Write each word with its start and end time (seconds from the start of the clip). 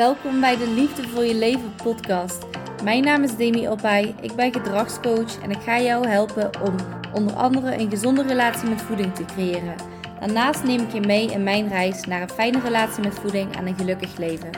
Welkom 0.00 0.40
bij 0.40 0.56
de 0.56 0.68
Liefde 0.68 1.08
voor 1.08 1.24
je 1.24 1.34
leven 1.34 1.74
podcast. 1.82 2.46
Mijn 2.84 3.04
naam 3.04 3.22
is 3.22 3.36
Demi 3.36 3.68
Opay, 3.68 4.14
ik 4.20 4.34
ben 4.34 4.52
gedragscoach 4.52 5.42
en 5.42 5.50
ik 5.50 5.60
ga 5.60 5.80
jou 5.80 6.08
helpen 6.08 6.50
om 6.62 6.74
onder 7.14 7.34
andere 7.34 7.78
een 7.78 7.90
gezonde 7.90 8.22
relatie 8.22 8.68
met 8.68 8.82
voeding 8.82 9.14
te 9.14 9.24
creëren. 9.24 9.74
Daarnaast 10.20 10.64
neem 10.64 10.80
ik 10.80 10.92
je 10.92 11.00
mee 11.00 11.26
in 11.30 11.42
mijn 11.42 11.68
reis 11.68 12.04
naar 12.04 12.22
een 12.22 12.30
fijne 12.30 12.60
relatie 12.60 13.02
met 13.02 13.14
voeding 13.14 13.56
en 13.56 13.66
een 13.66 13.76
gelukkig 13.76 14.16
leven. 14.16 14.50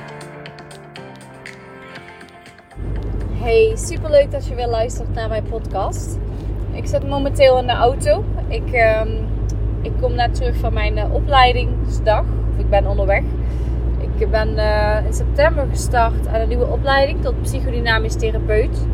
Hey, 3.32 3.72
superleuk 3.76 4.30
dat 4.30 4.46
je 4.46 4.54
weer 4.54 4.68
luistert 4.68 5.14
naar 5.14 5.28
mijn 5.28 5.44
podcast. 5.44 6.18
Ik 6.72 6.86
zit 6.86 7.08
momenteel 7.08 7.58
in 7.58 7.66
de 7.66 7.72
auto. 7.72 8.24
Ik, 8.48 8.72
ehm, 8.72 9.10
ik 9.82 9.92
kom 10.00 10.14
net 10.14 10.34
terug 10.34 10.56
van 10.56 10.72
mijn 10.72 10.96
uh, 10.96 11.14
opleidingsdag. 11.14 12.24
Of 12.52 12.58
ik 12.58 12.70
ben 12.70 12.86
onderweg. 12.86 13.22
Ik 14.22 14.30
ben 14.30 14.56
uh, 14.56 15.06
in 15.06 15.12
september 15.12 15.66
gestart 15.70 16.26
aan 16.26 16.40
een 16.40 16.48
nieuwe 16.48 16.66
opleiding 16.66 17.22
tot 17.22 17.42
psychodynamisch 17.42 18.14
therapeut. 18.14 18.86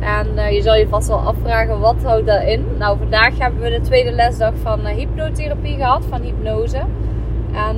En 0.00 0.26
uh, 0.34 0.52
je 0.52 0.62
zal 0.62 0.74
je 0.74 0.88
vast 0.88 1.08
wel 1.08 1.18
afvragen, 1.18 1.80
wat 1.80 1.96
houdt 2.02 2.26
dat 2.26 2.42
in? 2.42 2.64
Nou, 2.78 2.98
vandaag 2.98 3.38
hebben 3.38 3.60
we 3.60 3.70
de 3.70 3.80
tweede 3.80 4.10
lesdag 4.10 4.52
van 4.62 4.80
uh, 4.80 4.86
hypnotherapie 4.86 5.76
gehad, 5.76 6.04
van 6.08 6.22
hypnose. 6.22 6.80
En 7.52 7.76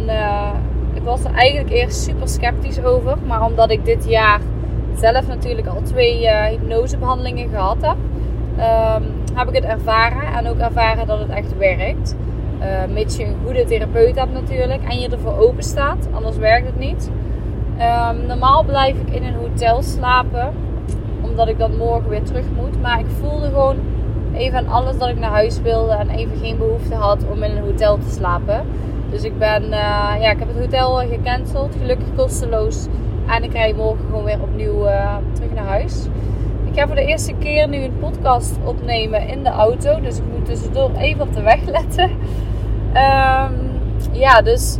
ik 0.95 1.03
was 1.03 1.25
er 1.25 1.33
eigenlijk 1.35 1.71
eerst 1.71 2.03
super 2.03 2.29
sceptisch 2.29 2.83
over. 2.83 3.17
Maar 3.27 3.45
omdat 3.45 3.71
ik 3.71 3.85
dit 3.85 4.09
jaar 4.09 4.41
zelf 4.97 5.27
natuurlijk 5.27 5.67
al 5.67 5.83
twee 5.83 6.29
hypnosebehandelingen 6.29 7.49
gehad 7.49 7.77
heb, 7.81 7.97
um, 8.97 9.05
heb 9.35 9.49
ik 9.49 9.55
het 9.55 9.65
ervaren. 9.65 10.33
En 10.39 10.49
ook 10.49 10.59
ervaren 10.59 11.07
dat 11.07 11.19
het 11.19 11.31
echt 11.31 11.59
werkt. 11.59 12.17
Uh, 12.61 12.67
mits 12.93 13.17
je 13.17 13.25
een 13.25 13.37
goede 13.45 13.65
therapeut 13.65 14.19
hebt 14.19 14.33
natuurlijk 14.33 14.83
en 14.89 14.99
je 14.99 15.09
ervoor 15.09 15.39
open 15.39 15.63
staat, 15.63 16.09
anders 16.13 16.37
werkt 16.37 16.67
het 16.67 16.79
niet. 16.79 17.11
Um, 18.11 18.27
normaal 18.27 18.65
blijf 18.65 18.97
ik 19.07 19.15
in 19.15 19.25
een 19.25 19.35
hotel 19.35 19.83
slapen, 19.83 20.53
omdat 21.21 21.49
ik 21.49 21.59
dan 21.59 21.77
morgen 21.77 22.09
weer 22.09 22.23
terug 22.23 22.45
moet. 22.57 22.81
Maar 22.83 23.01
ik 23.01 23.07
voelde 23.21 23.47
gewoon 23.47 23.77
even 24.35 24.59
aan 24.59 24.69
alles 24.69 24.99
dat 24.99 25.09
ik 25.09 25.19
naar 25.19 25.31
huis 25.31 25.61
wilde 25.61 25.93
en 25.93 26.11
even 26.11 26.37
geen 26.37 26.59
behoefte 26.59 26.95
had 26.95 27.25
om 27.31 27.43
in 27.43 27.57
een 27.57 27.63
hotel 27.63 27.99
te 27.99 28.11
slapen. 28.11 28.65
Dus 29.11 29.23
ik 29.23 29.39
ben, 29.39 29.63
uh, 29.63 29.71
ja, 30.21 30.31
ik 30.31 30.39
heb 30.39 30.49
het 30.49 30.59
hotel 30.59 30.97
gecanceld, 30.97 31.75
gelukkig 31.81 32.07
kosteloos. 32.17 32.87
En 33.27 33.43
ik 33.43 33.53
rijd 33.53 33.77
morgen 33.77 34.05
gewoon 34.07 34.25
weer 34.25 34.43
opnieuw 34.43 34.87
uh, 34.87 35.17
terug 35.33 35.53
naar 35.55 35.67
huis. 35.67 36.07
Ik 36.65 36.79
ga 36.79 36.87
voor 36.87 36.97
de 36.97 37.05
eerste 37.05 37.35
keer 37.39 37.69
nu 37.69 37.77
een 37.77 37.99
podcast 38.01 38.59
opnemen 38.65 39.29
in 39.29 39.43
de 39.43 39.51
auto. 39.51 40.01
Dus 40.01 40.19
ik 40.19 40.25
moet 40.33 40.45
tussendoor 40.45 40.91
even 40.99 41.21
op 41.21 41.35
de 41.35 41.43
weg 41.43 41.65
letten. 41.65 42.11
Um, 42.91 43.71
ja, 44.13 44.43
dus 44.43 44.79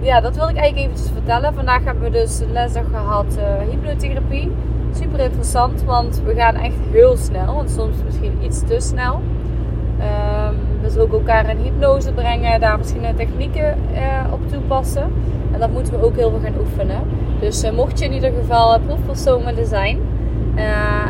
ja, 0.00 0.20
dat 0.20 0.36
wil 0.36 0.48
ik 0.48 0.56
eigenlijk 0.56 0.86
eventjes 0.86 1.12
vertellen. 1.12 1.54
Vandaag 1.54 1.84
hebben 1.84 2.02
we 2.02 2.10
dus 2.10 2.40
een 2.40 2.52
lesdag 2.52 2.84
gehad 2.90 3.38
uh, 3.38 3.70
hypnotherapie. 3.70 4.50
Super 4.92 5.20
interessant, 5.20 5.84
want 5.84 6.22
we 6.24 6.34
gaan 6.34 6.54
echt 6.54 6.74
heel 6.90 7.16
snel. 7.16 7.60
En 7.60 7.68
soms 7.68 7.96
misschien 8.04 8.38
iets 8.42 8.60
te 8.66 8.80
snel. 8.80 9.14
Um, 9.14 10.56
dus 10.82 10.96
ook 10.96 11.12
elkaar 11.12 11.50
in 11.50 11.56
hypnose 11.56 12.12
brengen. 12.12 12.60
Daar 12.60 12.76
verschillende 12.76 13.16
technieken 13.16 13.78
uh, 13.92 14.32
op 14.32 14.48
toepassen. 14.48 15.12
En 15.52 15.60
dat 15.60 15.70
moeten 15.70 15.92
we 15.92 16.04
ook 16.04 16.16
heel 16.16 16.30
veel 16.30 16.40
gaan 16.40 16.60
oefenen. 16.60 17.00
Dus 17.40 17.64
uh, 17.64 17.70
mocht 17.70 17.98
je 17.98 18.04
in 18.04 18.12
ieder 18.12 18.32
geval 18.40 18.80
proefpersoon 18.80 19.44
willen 19.44 19.66
zijn... 19.66 19.98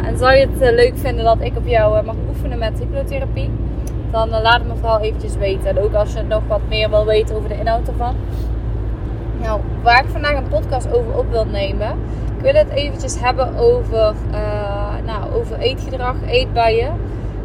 en 0.05 0.19
zou 0.19 0.35
je 0.35 0.49
het 0.51 0.75
leuk 0.75 0.93
vinden 0.95 1.25
dat 1.25 1.41
ik 1.41 1.57
op 1.57 1.67
jou 1.67 2.05
mag 2.05 2.15
oefenen 2.29 2.59
met 2.59 2.79
hypnotherapie 2.79 3.51
dan 4.11 4.29
uh, 4.29 4.41
laat 4.43 4.59
het 4.59 4.67
me 4.67 4.75
vooral 4.75 5.01
eventjes 5.01 5.37
weten. 5.37 5.69
En 5.69 5.79
ook 5.79 5.95
als 5.95 6.13
je 6.13 6.23
nog 6.23 6.43
wat 6.49 6.61
meer 6.69 6.91
wil 6.91 7.05
weten 7.05 7.37
over 7.37 7.49
de 7.49 7.59
inhoud 7.59 7.89
ervan. 7.89 8.15
Nou, 9.41 9.61
waar 9.83 10.05
ik 10.05 10.11
vandaag 10.11 10.37
een 10.37 10.49
podcast 10.49 10.93
over 10.93 11.19
op 11.19 11.31
wil 11.31 11.45
nemen. 11.45 11.91
Ik 12.37 12.45
wil 12.45 12.55
het 12.55 12.69
eventjes 12.69 13.21
hebben 13.21 13.57
over, 13.57 14.15
uh, 14.31 14.95
nou, 15.07 15.33
over 15.35 15.59
eetgedrag, 15.59 16.15
eetbuien. 16.27 16.93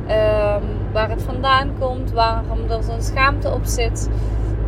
Um, 0.03 0.63
waar 0.91 1.09
het 1.09 1.21
vandaan 1.23 1.71
komt, 1.79 2.11
waarom 2.11 2.59
er 2.69 2.83
zo'n 2.83 3.01
schaamte 3.01 3.51
op 3.51 3.65
zit. 3.65 4.09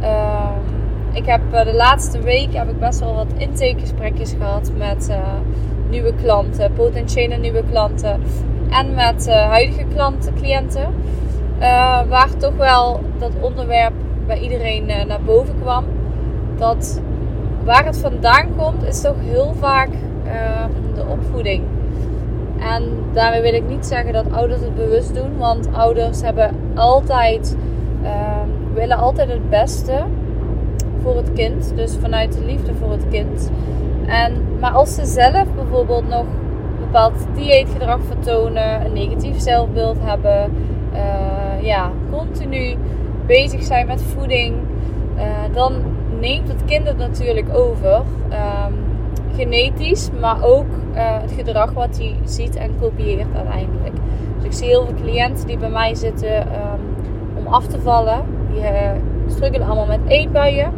Um, 0.01 0.73
ik 1.13 1.25
heb 1.25 1.41
uh, 1.53 1.63
de 1.63 1.73
laatste 1.73 2.21
week 2.21 2.53
heb 2.53 2.69
ik 2.69 2.79
best 2.79 2.99
wel 2.99 3.13
wat 3.13 3.33
intakegesprekjes 3.37 4.33
gehad 4.37 4.71
met 4.77 5.17
nieuwe 5.89 6.13
klanten, 6.21 6.73
potentiële 6.73 7.35
nieuwe 7.35 7.63
klanten 7.69 8.21
en 8.69 8.93
met 8.93 9.29
huidige 9.29 9.85
klanten, 9.93 10.33
cliënten. 10.33 10.93
Uh, 11.59 12.01
waar 12.09 12.37
toch 12.37 12.55
wel 12.57 12.99
dat 13.19 13.31
onderwerp 13.41 13.93
bij 14.27 14.39
iedereen 14.39 14.89
uh, 14.89 15.03
naar 15.03 15.21
boven 15.25 15.55
kwam. 15.61 15.85
Dat 16.57 17.01
waar 17.63 17.85
het 17.85 17.97
vandaan 17.97 18.55
komt, 18.57 18.83
is 18.83 19.01
toch 19.01 19.15
heel 19.19 19.53
vaak 19.59 19.89
uh, 20.25 20.65
de 20.95 21.05
opvoeding. 21.07 21.63
En 22.59 22.83
daarmee 23.13 23.41
wil 23.41 23.53
ik 23.53 23.67
niet 23.67 23.85
zeggen 23.85 24.13
dat 24.13 24.31
ouders 24.31 24.61
het 24.61 24.75
bewust 24.75 25.15
doen, 25.15 25.37
want 25.37 25.69
ouders 25.73 26.21
hebben 26.21 26.51
altijd, 26.75 27.57
ehm, 28.03 28.49
willen 28.73 28.97
altijd 28.97 29.29
het 29.29 29.49
beste 29.49 30.03
voor 31.01 31.15
het 31.15 31.33
kind. 31.33 31.71
Dus 31.75 31.95
vanuit 32.01 32.33
de 32.33 32.45
liefde 32.45 32.73
voor 32.73 32.91
het 32.91 33.07
kind. 33.09 33.51
En, 34.05 34.43
maar 34.59 34.71
als 34.71 34.95
ze 34.95 35.05
zelf 35.05 35.45
bijvoorbeeld 35.55 36.09
nog 36.09 36.25
bepaald 36.79 37.13
dieetgedrag 37.35 37.99
vertonen, 38.07 38.85
een 38.85 38.93
negatief 38.93 39.39
zelfbeeld 39.39 39.97
hebben, 40.01 40.51
uh, 40.93 40.99
ja, 41.61 41.91
continu 42.11 42.75
bezig 43.25 43.63
zijn 43.63 43.87
met 43.87 44.01
voeding, 44.01 44.55
uh, 45.17 45.23
dan 45.53 45.73
neemt 46.19 46.47
het 46.47 46.65
kind 46.65 46.87
het 46.87 46.97
natuurlijk 46.97 47.47
over. 47.53 47.95
Um, 47.95 48.83
genetisch, 49.35 50.09
maar 50.19 50.43
ook 50.43 50.65
uh, 50.93 51.21
het 51.21 51.31
gedrag 51.31 51.71
wat 51.71 51.97
hij 51.97 52.15
ziet 52.23 52.55
en 52.55 52.71
kopieert 52.79 53.27
uiteindelijk. 53.35 53.95
Dus 54.35 54.45
ik 54.45 54.53
zie 54.53 54.67
heel 54.67 54.85
veel 54.85 54.95
cliënten 55.01 55.47
die 55.47 55.57
bij 55.57 55.69
mij 55.69 55.95
zitten 55.95 56.37
um, 56.41 56.79
om 57.35 57.47
af 57.47 57.67
te 57.67 57.81
vallen. 57.81 58.23
Die 58.53 58.61
struggelen 59.27 59.67
allemaal 59.67 59.85
met 59.85 59.99
eetbuien. 60.07 60.73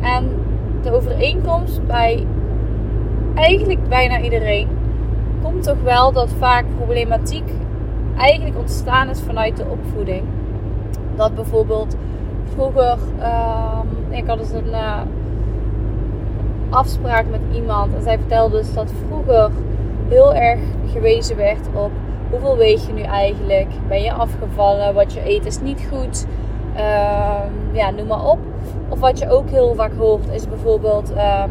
En 0.00 0.28
de 0.82 0.92
overeenkomst 0.92 1.86
bij 1.86 2.26
eigenlijk 3.34 3.88
bijna 3.88 4.20
iedereen 4.20 4.68
komt 5.42 5.62
toch 5.62 5.82
wel 5.82 6.12
dat 6.12 6.30
vaak 6.38 6.64
problematiek 6.76 7.44
eigenlijk 8.16 8.58
ontstaan 8.58 9.08
is 9.08 9.20
vanuit 9.20 9.56
de 9.56 9.66
opvoeding. 9.66 10.22
Dat 11.16 11.34
bijvoorbeeld 11.34 11.96
vroeger, 12.54 12.98
um, 13.18 14.12
ik 14.12 14.26
had 14.26 14.38
dus 14.38 14.52
een 14.52 14.70
uh, 14.70 15.00
afspraak 16.70 17.24
met 17.30 17.40
iemand 17.52 17.94
en 17.94 18.02
zij 18.02 18.18
vertelde 18.18 18.56
dus 18.56 18.74
dat 18.74 18.92
vroeger 19.06 19.50
heel 20.08 20.34
erg 20.34 20.60
gewezen 20.92 21.36
werd 21.36 21.68
op 21.74 21.90
hoeveel 22.30 22.56
weeg 22.56 22.86
je 22.86 22.92
nu 22.92 23.02
eigenlijk, 23.02 23.68
ben 23.88 24.02
je 24.02 24.12
afgevallen, 24.12 24.94
wat 24.94 25.12
je 25.12 25.28
eet 25.28 25.46
is 25.46 25.60
niet 25.60 25.88
goed, 25.90 26.26
um, 26.76 27.74
ja, 27.74 27.90
noem 27.90 28.06
maar 28.06 28.26
op. 28.26 28.38
Of 28.88 29.00
wat 29.00 29.18
je 29.18 29.30
ook 29.30 29.50
heel 29.50 29.74
vaak 29.74 29.92
hoort 29.98 30.28
is 30.32 30.48
bijvoorbeeld, 30.48 31.10
um, 31.10 31.50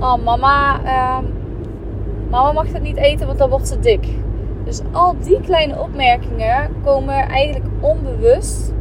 oh 0.00 0.24
mama, 0.24 0.80
mama 2.30 2.52
mag 2.52 2.72
het 2.72 2.82
niet 2.82 2.96
eten 2.96 3.26
want 3.26 3.38
dan 3.38 3.50
wordt 3.50 3.68
ze 3.68 3.80
dik. 3.80 4.06
Dus 4.64 4.80
al 4.92 5.14
die 5.22 5.40
kleine 5.40 5.80
opmerkingen 5.80 6.70
komen 6.84 7.14
eigenlijk 7.14 7.66
onbewust 7.80 8.72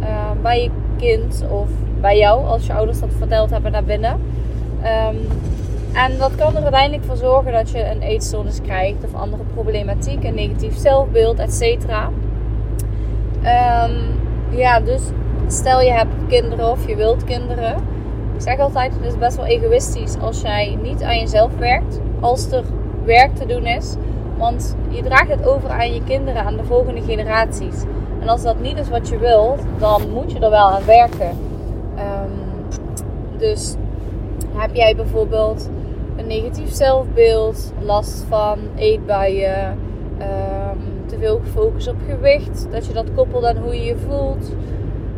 uh, 0.00 0.06
bij 0.42 0.62
je 0.62 0.70
kind 0.96 1.44
of 1.50 1.68
bij 2.00 2.18
jou, 2.18 2.46
als 2.46 2.66
je 2.66 2.72
ouders 2.72 3.00
dat 3.00 3.08
verteld 3.18 3.50
hebben, 3.50 3.72
naar 3.72 3.84
binnen. 3.84 4.12
Um, 4.12 5.16
en 5.92 6.18
dat 6.18 6.34
kan 6.34 6.56
er 6.56 6.62
uiteindelijk 6.62 7.04
voor 7.04 7.16
zorgen 7.16 7.52
dat 7.52 7.70
je 7.70 7.90
een 7.90 8.02
eetstoornis 8.02 8.60
krijgt 8.60 9.04
of 9.04 9.14
andere 9.14 9.42
problematiek, 9.54 10.24
een 10.24 10.34
negatief 10.34 10.76
zelfbeeld, 10.76 11.38
et 11.38 11.54
cetera. 11.54 12.08
Um, 13.84 13.96
ja, 14.58 14.80
dus 14.80 15.02
stel 15.46 15.80
je 15.80 15.90
hebt 15.90 16.14
kinderen 16.28 16.70
of 16.70 16.88
je 16.88 16.96
wilt 16.96 17.24
kinderen. 17.24 17.74
Ik 18.34 18.40
zeg 18.46 18.58
altijd, 18.58 18.92
het 18.94 19.04
is 19.04 19.18
best 19.18 19.36
wel 19.36 19.46
egoïstisch 19.46 20.18
als 20.20 20.40
jij 20.40 20.78
niet 20.82 21.02
aan 21.02 21.18
jezelf 21.18 21.56
werkt. 21.58 22.00
Als 22.20 22.52
er 22.52 22.64
werk 23.04 23.34
te 23.34 23.46
doen 23.46 23.66
is, 23.66 23.94
want 24.40 24.76
je 24.88 25.02
draagt 25.02 25.28
het 25.28 25.46
over 25.46 25.70
aan 25.70 25.94
je 25.94 26.04
kinderen, 26.04 26.44
aan 26.44 26.56
de 26.56 26.64
volgende 26.64 27.00
generaties. 27.02 27.82
En 28.20 28.28
als 28.28 28.42
dat 28.42 28.60
niet 28.60 28.78
is 28.78 28.88
wat 28.88 29.08
je 29.08 29.18
wilt, 29.18 29.60
dan 29.78 30.10
moet 30.10 30.32
je 30.32 30.38
er 30.38 30.50
wel 30.50 30.70
aan 30.70 30.84
werken. 30.84 31.28
Um, 31.98 32.68
dus 33.38 33.74
heb 34.52 34.74
jij 34.74 34.96
bijvoorbeeld 34.96 35.70
een 36.16 36.26
negatief 36.26 36.72
zelfbeeld, 36.72 37.72
last 37.80 38.24
van 38.28 38.58
eetbuien, 38.76 39.78
um, 40.18 41.06
te 41.06 41.18
veel 41.18 41.40
focus 41.52 41.88
op 41.88 41.96
gewicht, 42.06 42.66
dat 42.70 42.86
je 42.86 42.92
dat 42.92 43.14
koppelt 43.14 43.44
aan 43.44 43.56
hoe 43.56 43.74
je 43.74 43.84
je 43.84 43.96
voelt, 43.96 44.52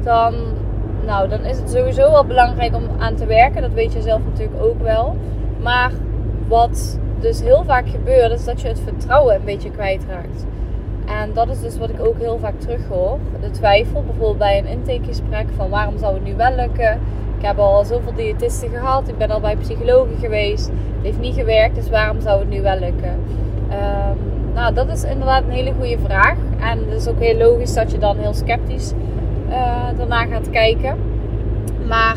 dan, 0.03 0.35
nou, 1.07 1.29
dan 1.29 1.45
is 1.45 1.59
het 1.59 1.71
sowieso 1.71 2.11
wel 2.11 2.25
belangrijk 2.25 2.75
om 2.75 2.85
aan 2.99 3.15
te 3.15 3.27
werken. 3.27 3.63
Dat 3.63 3.73
weet 3.73 3.93
je 3.93 4.03
zelf 4.03 4.21
natuurlijk 4.25 4.63
ook 4.63 4.83
wel. 4.83 5.17
Maar 5.61 5.93
wat 6.49 6.99
dus 7.23 7.41
heel 7.41 7.65
vaak 7.65 7.89
gebeurt, 7.89 8.33
is 8.33 8.45
dat 8.45 8.61
je 8.61 8.69
het 8.69 8.81
vertrouwen 8.81 9.35
een 9.35 9.45
beetje 9.45 9.71
kwijtraakt. 9.71 10.47
En 11.07 11.31
dat 11.33 11.49
is 11.49 11.61
dus 11.61 11.79
wat 11.79 11.91
ik 11.91 12.01
ook 12.01 12.19
heel 12.19 12.39
vaak 12.39 12.61
terughoor. 12.61 13.19
De 13.41 13.51
twijfel, 13.51 14.03
bijvoorbeeld 14.03 14.39
bij 14.39 14.59
een 14.59 14.67
intakegesprek, 14.67 15.47
van 15.57 15.71
waarom 15.71 15.99
zou 15.99 16.15
het 16.15 16.25
nu 16.25 16.35
wel 16.37 16.55
lukken? 16.55 17.01
Ik 17.39 17.49
heb 17.49 17.59
al 17.59 17.85
zoveel 17.85 18.15
diëtisten 18.15 18.69
gehad. 18.69 19.09
Ik 19.09 19.19
ben 19.19 19.31
al 19.31 19.41
bij 19.41 19.57
psychologen 19.57 20.17
geweest. 20.21 20.67
Het 20.67 21.03
heeft 21.03 21.21
niet 21.21 21.35
gewerkt, 21.35 21.75
dus 21.75 21.91
waarom 21.91 22.21
zou 22.21 22.39
het 22.41 22.49
nu 22.49 22.63
wel 22.63 22.79
lukken? 22.79 23.19
Ehm, 23.69 24.17
nou, 24.55 24.75
dat 24.75 24.89
is 24.89 25.05
inderdaad 25.05 25.43
een 25.43 25.51
hele 25.51 25.73
goede 25.79 25.99
vraag. 26.05 26.37
En 26.61 26.79
het 26.79 27.01
is 27.01 27.09
ook 27.09 27.19
heel 27.19 27.37
logisch 27.37 27.75
dat 27.75 27.91
je 27.91 27.99
dan 27.99 28.17
heel 28.19 28.35
sceptisch 28.35 28.93
uh, 29.49 29.89
daarna 29.97 30.27
gaat 30.27 30.51
kijken. 30.51 30.97
Maar 31.89 32.17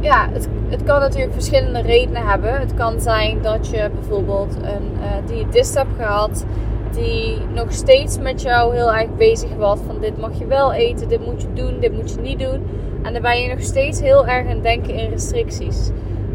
ja, 0.00 0.28
het, 0.32 0.48
het 0.68 0.82
kan 0.82 1.00
natuurlijk 1.00 1.32
verschillende 1.32 1.80
redenen 1.80 2.26
hebben. 2.26 2.60
Het 2.60 2.74
kan 2.74 3.00
zijn 3.00 3.42
dat 3.42 3.68
je 3.68 3.90
bijvoorbeeld 3.94 4.56
een 4.56 4.92
uh, 5.00 5.26
diëtist 5.26 5.74
hebt 5.74 5.96
gehad 5.96 6.44
die 6.90 7.38
nog 7.54 7.72
steeds 7.72 8.18
met 8.18 8.42
jou 8.42 8.74
heel 8.74 8.94
erg 8.94 9.16
bezig 9.16 9.50
was 9.56 9.78
van 9.86 10.00
dit 10.00 10.18
mag 10.18 10.38
je 10.38 10.46
wel 10.46 10.72
eten, 10.72 11.08
dit 11.08 11.26
moet 11.26 11.42
je 11.42 11.52
doen, 11.52 11.80
dit 11.80 11.92
moet 11.92 12.10
je 12.10 12.20
niet 12.20 12.38
doen. 12.38 12.62
En 13.02 13.12
dan 13.12 13.22
ben 13.22 13.40
je 13.40 13.48
nog 13.48 13.62
steeds 13.62 14.00
heel 14.00 14.26
erg 14.26 14.48
aan 14.48 14.60
denken 14.60 14.94
in 14.94 15.10
restricties. 15.10 15.90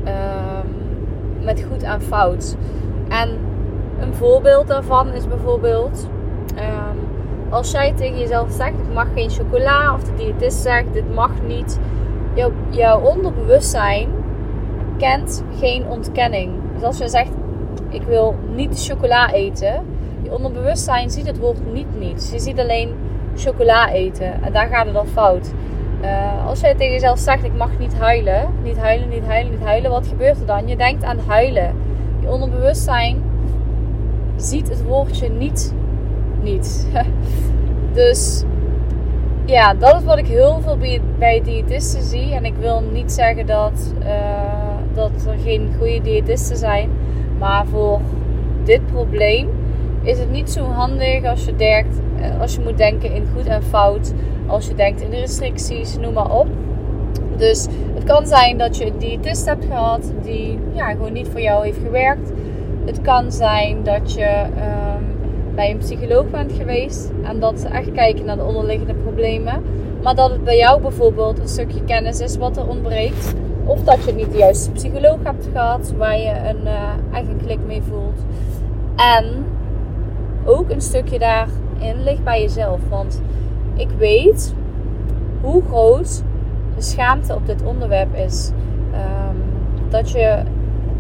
Um, 0.05 0.75
met 1.43 1.65
goed 1.71 1.83
en 1.83 2.01
fout. 2.01 2.55
En 3.09 3.29
een 3.99 4.13
voorbeeld 4.13 4.67
daarvan 4.67 5.13
is 5.13 5.27
bijvoorbeeld 5.27 6.07
um, 6.57 6.99
als 7.49 7.71
jij 7.71 7.93
tegen 7.93 8.19
jezelf 8.19 8.51
zegt 8.51 8.73
ik 8.73 8.93
mag 8.93 9.07
geen 9.13 9.29
chocola 9.29 9.93
of 9.93 10.03
de 10.03 10.13
diëtist 10.15 10.61
zegt 10.61 10.93
dit 10.93 11.13
mag 11.13 11.31
niet. 11.47 11.79
Jouw, 12.69 12.99
onderbewustzijn 12.99 14.09
kent 14.97 15.43
geen 15.59 15.87
ontkenning. 15.87 16.51
Dus 16.73 16.83
als 16.83 16.97
je 16.97 17.07
zegt 17.07 17.31
ik 17.89 18.01
wil 18.01 18.35
niet 18.55 18.85
chocola 18.85 19.31
eten, 19.31 19.85
je 20.21 20.35
onderbewustzijn 20.35 21.09
ziet 21.09 21.27
het 21.27 21.39
woord 21.39 21.73
niet 21.73 21.99
niet. 21.99 22.29
Je 22.31 22.39
ziet 22.39 22.59
alleen 22.59 22.93
chocola 23.35 23.91
eten 23.91 24.43
en 24.43 24.53
daar 24.53 24.67
gaat 24.67 24.85
het 24.85 24.95
al 24.95 25.05
fout. 25.05 25.51
Uh, 26.01 26.47
als 26.47 26.59
jij 26.59 26.75
tegen 26.75 26.93
jezelf 26.93 27.19
zegt: 27.19 27.43
Ik 27.43 27.55
mag 27.55 27.79
niet 27.79 27.97
huilen, 27.97 28.47
niet 28.63 28.77
huilen, 28.77 29.09
niet 29.09 29.25
huilen, 29.25 29.51
niet 29.51 29.63
huilen, 29.63 29.91
wat 29.91 30.07
gebeurt 30.07 30.39
er 30.39 30.45
dan? 30.45 30.67
Je 30.67 30.75
denkt 30.75 31.03
aan 31.03 31.19
huilen. 31.27 31.75
Je 32.19 32.29
onderbewustzijn 32.29 33.21
ziet 34.35 34.69
het 34.69 34.83
woordje 34.83 35.29
niet, 35.29 35.73
niet. 36.41 36.87
dus 37.93 38.43
ja, 39.45 39.73
dat 39.73 39.95
is 39.95 40.03
wat 40.03 40.17
ik 40.17 40.27
heel 40.27 40.59
veel 40.61 40.77
bij, 41.17 41.41
diëtisten 41.43 42.01
zie. 42.01 42.33
En 42.33 42.45
ik 42.45 42.55
wil 42.59 42.83
niet 42.91 43.11
zeggen 43.11 43.45
dat, 43.45 43.93
uh, 44.03 44.07
dat 44.93 45.11
er 45.27 45.37
geen 45.43 45.73
goede 45.77 46.01
diëtisten 46.01 46.57
zijn, 46.57 46.89
maar 47.39 47.65
voor 47.65 47.99
dit 48.63 48.85
probleem 48.85 49.49
is 50.01 50.19
het 50.19 50.31
niet 50.31 50.51
zo 50.51 50.63
handig 50.63 51.23
als 51.23 51.45
je, 51.45 51.55
denkt, 51.55 51.99
eh, 52.21 52.41
als 52.41 52.55
je 52.55 52.61
moet 52.61 52.77
denken 52.77 53.13
in 53.13 53.27
goed 53.35 53.45
en 53.45 53.63
fout. 53.63 54.13
Als 54.47 54.67
je 54.67 54.75
denkt 54.75 55.01
in 55.01 55.09
de 55.09 55.19
restricties, 55.19 55.97
noem 55.97 56.13
maar 56.13 56.31
op. 56.31 56.47
Dus 57.37 57.67
het 57.93 58.03
kan 58.03 58.27
zijn 58.27 58.57
dat 58.57 58.77
je 58.77 58.85
een 58.85 58.97
diëtist 58.97 59.45
hebt 59.45 59.65
gehad 59.65 60.13
die 60.21 60.59
ja, 60.73 60.89
gewoon 60.89 61.13
niet 61.13 61.27
voor 61.27 61.41
jou 61.41 61.65
heeft 61.65 61.79
gewerkt. 61.83 62.31
Het 62.85 63.01
kan 63.01 63.31
zijn 63.31 63.83
dat 63.83 64.13
je 64.13 64.23
ehm, 64.23 64.84
bij 65.55 65.71
een 65.71 65.77
psycholoog 65.77 66.29
bent 66.29 66.51
geweest 66.51 67.11
en 67.23 67.39
dat 67.39 67.59
ze 67.59 67.67
echt 67.67 67.91
kijken 67.91 68.25
naar 68.25 68.35
de 68.35 68.43
onderliggende 68.43 68.93
problemen. 68.93 69.63
Maar 70.03 70.15
dat 70.15 70.29
het 70.29 70.43
bij 70.43 70.57
jou 70.57 70.81
bijvoorbeeld 70.81 71.39
een 71.39 71.47
stukje 71.47 71.83
kennis 71.83 72.19
is 72.19 72.37
wat 72.37 72.57
er 72.57 72.67
ontbreekt. 72.67 73.33
Of 73.65 73.83
dat 73.83 74.03
je 74.03 74.13
niet 74.13 74.31
de 74.31 74.37
juiste 74.37 74.71
psycholoog 74.71 75.17
hebt 75.23 75.47
gehad 75.51 75.93
waar 75.97 76.17
je 76.17 76.33
een 76.47 76.67
eigen 77.13 77.37
klik 77.45 77.59
mee 77.67 77.81
voelt. 77.81 78.19
En 78.95 79.45
ook 80.45 80.69
een 80.69 80.81
stukje 80.81 81.19
daarin 81.19 82.03
ligt 82.03 82.23
bij 82.23 82.41
jezelf. 82.41 82.79
Want 82.89 83.21
ik 83.75 83.89
weet 83.97 84.53
hoe 85.41 85.63
groot 85.67 86.23
de 86.75 86.81
schaamte 86.81 87.35
op 87.35 87.45
dit 87.45 87.63
onderwerp 87.63 88.15
is. 88.15 88.51
Um, 88.93 89.41
dat 89.89 90.11
je 90.11 90.43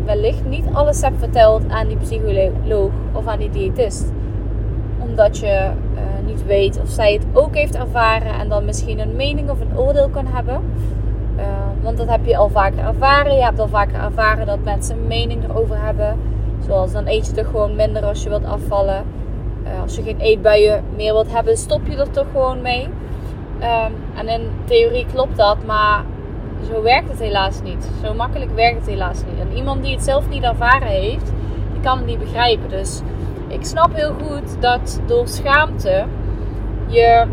wellicht 0.05 0.45
niet 0.45 0.65
alles 0.73 1.01
hebt 1.01 1.19
verteld 1.19 1.69
aan 1.69 1.87
die 1.87 1.97
psycholoog 1.97 2.91
of 3.13 3.27
aan 3.27 3.39
die 3.39 3.49
diëtist. 3.49 4.11
Omdat 5.05 5.37
je 5.37 5.71
uh, 5.93 6.01
niet 6.25 6.45
weet 6.45 6.81
of 6.81 6.89
zij 6.89 7.13
het 7.13 7.25
ook 7.33 7.55
heeft 7.55 7.75
ervaren 7.75 8.33
en 8.33 8.49
dan 8.49 8.65
misschien 8.65 8.99
een 8.99 9.15
mening 9.15 9.49
of 9.49 9.61
een 9.61 9.77
oordeel 9.77 10.09
kan 10.09 10.27
hebben. 10.27 10.61
Uh, 11.37 11.43
want 11.81 11.97
dat 11.97 12.09
heb 12.09 12.25
je 12.25 12.37
al 12.37 12.49
vaker 12.49 12.79
ervaren. 12.79 13.35
Je 13.35 13.43
hebt 13.43 13.59
al 13.59 13.67
vaker 13.67 13.99
ervaren 13.99 14.45
dat 14.45 14.63
mensen 14.63 14.97
een 14.97 15.07
mening 15.07 15.43
erover 15.43 15.81
hebben. 15.81 16.17
Zoals 16.65 16.91
dan 16.91 17.07
eet 17.07 17.25
je 17.25 17.31
toch 17.31 17.45
gewoon 17.45 17.75
minder 17.75 18.03
als 18.05 18.23
je 18.23 18.29
wilt 18.29 18.45
afvallen. 18.45 19.03
Uh, 19.63 19.81
als 19.81 19.95
je 19.95 20.01
geen 20.01 20.19
eetbuien 20.19 20.83
meer 20.95 21.13
wilt 21.13 21.33
hebben, 21.33 21.57
stop 21.57 21.81
je 21.87 21.97
er 21.97 22.11
toch 22.11 22.27
gewoon 22.31 22.61
mee. 22.61 22.87
Um, 23.61 23.93
en 24.15 24.27
in 24.27 24.49
theorie 24.63 25.05
klopt 25.13 25.37
dat, 25.37 25.57
maar 25.65 26.03
zo 26.71 26.81
werkt 26.81 27.09
het 27.09 27.19
helaas 27.19 27.61
niet. 27.61 27.89
Zo 28.03 28.13
makkelijk 28.13 28.51
werkt 28.55 28.77
het 28.77 28.87
helaas 28.87 29.17
niet. 29.17 29.39
En 29.39 29.57
iemand 29.57 29.83
die 29.83 29.91
het 29.91 30.03
zelf 30.03 30.29
niet 30.29 30.43
ervaren 30.43 30.87
heeft, 30.87 31.31
die 31.71 31.81
kan 31.81 31.97
het 31.97 32.05
niet 32.05 32.19
begrijpen. 32.19 32.69
Dus 32.69 33.01
ik 33.59 33.65
snap 33.65 33.93
heel 33.93 34.13
goed 34.23 34.61
dat 34.61 35.01
door 35.05 35.27
schaamte 35.27 36.05
je 36.87 37.25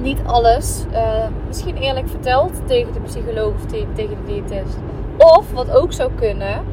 niet 0.00 0.20
alles 0.26 0.84
uh, 0.92 1.24
misschien 1.46 1.76
eerlijk 1.76 2.08
vertelt 2.08 2.52
tegen 2.66 2.92
de 2.92 3.00
psycholoog 3.00 3.54
of 3.54 3.64
te 3.64 3.86
tegen 3.94 4.16
de 4.24 4.32
diëtist. 4.32 4.78
Of 5.16 5.52
wat 5.52 5.70
ook 5.70 5.92
zou 5.92 6.10
kunnen, 6.14 6.64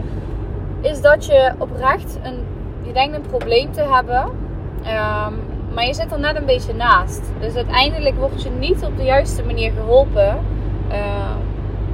is 0.81 1.01
dat 1.01 1.25
je 1.25 1.53
oprecht 1.57 2.19
een, 2.23 2.45
je 2.81 2.93
denkt 2.93 3.15
een 3.15 3.27
probleem 3.29 3.71
te 3.71 3.81
hebben 3.81 4.31
Um, 4.85 5.39
maar 5.73 5.85
je 5.85 5.93
zit 5.93 6.11
er 6.11 6.19
net 6.19 6.35
een 6.35 6.45
beetje 6.45 6.73
naast. 6.73 7.21
Dus 7.39 7.55
uiteindelijk 7.55 8.15
word 8.15 8.43
je 8.43 8.49
niet 8.49 8.83
op 8.83 8.97
de 8.97 9.03
juiste 9.03 9.43
manier 9.43 9.71
geholpen. 9.71 10.37
Uh, 10.91 11.35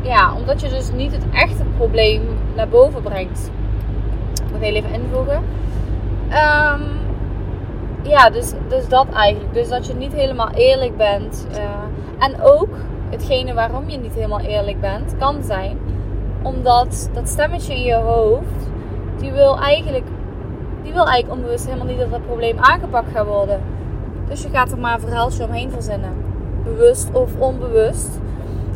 ja, 0.02 0.34
omdat 0.36 0.62
je 0.62 0.70
dus 0.70 0.92
niet 0.92 1.12
het 1.12 1.26
echte 1.34 1.64
probleem 1.78 2.22
naar 2.56 2.68
boven 2.68 3.02
brengt. 3.02 3.52
Ik 4.34 4.52
moet 4.52 4.62
heel 4.62 4.74
even 4.76 4.94
invoegen. 4.94 5.44
Um, 6.32 6.82
ja, 8.04 8.30
dus, 8.30 8.54
dus 8.68 8.88
dat 8.88 9.08
eigenlijk. 9.14 9.54
Dus 9.54 9.70
dat 9.70 9.88
je 9.88 9.94
niet 9.94 10.14
helemaal 10.14 10.50
eerlijk 10.50 10.98
bent. 10.98 11.48
Uh, 11.52 11.60
en 12.20 12.42
ook 12.42 12.70
hetgene 13.10 13.54
waarom 13.54 13.90
je 13.90 13.98
niet 13.98 14.14
helemaal 14.14 14.40
eerlijk 14.40 14.82
bent, 14.82 15.16
kan 15.18 15.44
zijn 15.44 15.78
omdat 16.42 17.10
dat 17.14 17.30
stemmetje 17.30 17.76
in 17.76 17.82
je 17.82 17.96
hoofd, 17.96 18.70
die 19.18 19.32
wil 19.32 19.60
eigenlijk 19.60 20.06
die 20.84 20.94
wil 20.94 21.08
eigenlijk 21.08 21.42
onbewust 21.42 21.66
helemaal 21.66 21.86
niet 21.86 22.00
dat 22.00 22.12
dat 22.12 22.26
probleem 22.26 22.58
aangepakt 22.60 23.12
gaat 23.12 23.26
worden. 23.26 23.62
Dus 24.28 24.42
je 24.42 24.50
gaat 24.50 24.72
er 24.72 24.78
maar 24.78 24.94
een 24.94 25.00
verhaaltje 25.00 25.44
omheen 25.44 25.72
verzinnen. 25.72 26.14
Bewust 26.64 27.10
of 27.12 27.36
onbewust. 27.38 28.20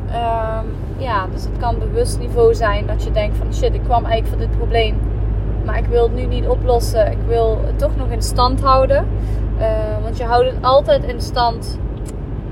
Um, 0.07 0.65
ja, 0.97 1.27
dus 1.33 1.43
het 1.43 1.57
kan 1.59 1.79
bewust 1.79 2.19
niveau 2.19 2.53
zijn 2.53 2.85
dat 2.85 3.03
je 3.03 3.11
denkt 3.11 3.37
van 3.37 3.53
shit, 3.53 3.73
ik 3.73 3.83
kwam 3.83 4.05
eigenlijk 4.05 4.27
voor 4.27 4.37
dit 4.37 4.57
probleem. 4.57 4.97
Maar 5.65 5.77
ik 5.77 5.85
wil 5.85 6.03
het 6.03 6.13
nu 6.13 6.25
niet 6.25 6.47
oplossen. 6.47 7.11
Ik 7.11 7.17
wil 7.27 7.61
het 7.65 7.79
toch 7.79 7.95
nog 7.95 8.09
in 8.09 8.21
stand 8.21 8.61
houden. 8.61 9.07
Uh, 9.57 9.65
want 10.03 10.17
je 10.17 10.23
houdt 10.23 10.49
het 10.49 10.57
altijd 10.61 11.03
in 11.03 11.21
stand 11.21 11.79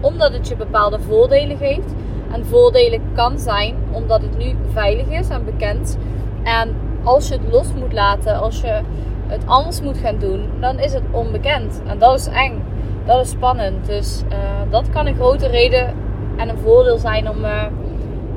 omdat 0.01 0.33
het 0.33 0.47
je 0.47 0.55
bepaalde 0.55 0.99
voordelen 0.99 1.57
geeft. 1.57 1.93
En 2.31 2.45
voordelen 2.45 3.01
kan 3.13 3.39
zijn 3.39 3.75
omdat 3.91 4.21
het 4.21 4.37
nu 4.37 4.55
veilig 4.71 5.07
is 5.07 5.29
en 5.29 5.45
bekend. 5.45 5.97
En 6.43 6.75
als 7.03 7.27
je 7.27 7.33
het 7.33 7.51
los 7.51 7.73
moet 7.73 7.93
laten, 7.93 8.39
als 8.39 8.61
je 8.61 8.81
het 9.27 9.41
anders 9.45 9.81
moet 9.81 9.97
gaan 9.97 10.19
doen, 10.19 10.49
dan 10.59 10.79
is 10.79 10.93
het 10.93 11.03
onbekend. 11.11 11.81
En 11.85 11.99
dat 11.99 12.19
is 12.19 12.27
eng. 12.27 12.63
Dat 13.05 13.25
is 13.25 13.29
spannend. 13.29 13.85
Dus 13.85 14.23
uh, 14.31 14.37
dat 14.69 14.89
kan 14.89 15.07
een 15.07 15.15
grote 15.15 15.47
reden 15.47 15.93
en 16.37 16.49
een 16.49 16.57
voordeel 16.57 16.97
zijn 16.97 17.29
om, 17.29 17.43
uh, 17.45 17.63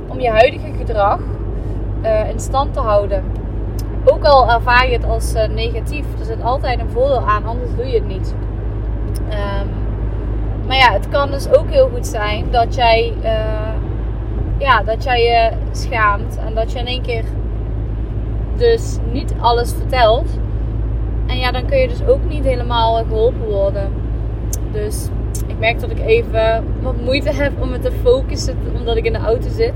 om 0.09 0.21
je 0.21 0.31
huidige 0.31 0.73
gedrag 0.79 1.21
in 2.31 2.41
stand 2.41 2.73
te 2.73 2.81
houden. 2.81 3.25
Ook 4.09 4.25
al 4.25 4.51
ervaar 4.51 4.87
je 4.87 4.93
het 4.93 5.05
als 5.05 5.35
negatief, 5.51 6.05
er 6.19 6.25
zit 6.25 6.43
altijd 6.43 6.81
een 6.81 6.91
voordeel 6.91 7.29
aan, 7.29 7.45
anders 7.45 7.71
doe 7.77 7.87
je 7.87 7.95
het 7.95 8.09
niet. 8.09 8.35
Um, 9.19 9.69
maar 10.67 10.77
ja, 10.77 10.93
het 10.93 11.09
kan 11.09 11.31
dus 11.31 11.49
ook 11.49 11.71
heel 11.71 11.89
goed 11.89 12.07
zijn 12.07 12.51
dat 12.51 12.75
jij, 12.75 13.13
ja, 14.59 14.83
dat 14.83 15.05
jij 15.05 15.23
je 15.23 15.57
schaamt 15.71 16.39
en 16.47 16.55
dat 16.55 16.73
je 16.73 16.79
in 16.79 16.87
één 16.87 17.03
keer 17.03 17.25
dus 18.57 18.99
niet 19.13 19.35
alles 19.41 19.73
vertelt 19.73 20.39
en 21.27 21.39
ja, 21.39 21.53
dan 21.53 21.67
kun 21.67 21.79
je 21.79 21.89
dus 21.89 22.07
ook 22.07 22.25
niet 22.29 22.45
helemaal 22.45 22.95
geholpen 22.95 23.49
worden. 23.49 23.93
Dus 24.73 25.09
ik 25.47 25.59
merk 25.59 25.81
dat 25.81 25.91
ik 25.91 26.01
even 26.01 26.65
wat 26.83 27.01
moeite 27.05 27.33
heb 27.33 27.53
om 27.61 27.71
me 27.71 27.79
te 27.79 27.93
focussen 28.03 28.59
omdat 28.79 28.97
ik 28.97 29.05
in 29.05 29.13
de 29.13 29.19
auto 29.19 29.49
zit. 29.49 29.75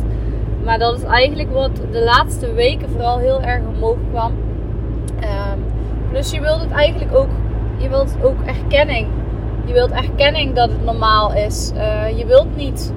Maar 0.65 0.79
dat 0.79 0.97
is 0.97 1.03
eigenlijk 1.03 1.53
wat 1.53 1.77
de 1.91 2.03
laatste 2.05 2.53
weken 2.53 2.91
vooral 2.91 3.19
heel 3.19 3.43
erg 3.43 3.63
omhoog 3.67 3.97
kwam. 4.11 4.33
Um, 5.23 5.65
dus 6.13 6.31
je 6.31 6.41
wilt 6.41 6.61
het 6.61 6.71
eigenlijk 6.71 7.15
ook, 7.15 7.29
je 7.77 7.89
wilt 7.89 8.17
ook 8.23 8.41
erkenning. 8.45 9.07
Je 9.65 9.73
wilt 9.73 9.91
erkenning 9.91 10.55
dat 10.55 10.71
het 10.71 10.85
normaal 10.85 11.35
is. 11.35 11.73
Uh, 11.75 12.19
je 12.19 12.27
wilt 12.27 12.57
niet 12.57 12.93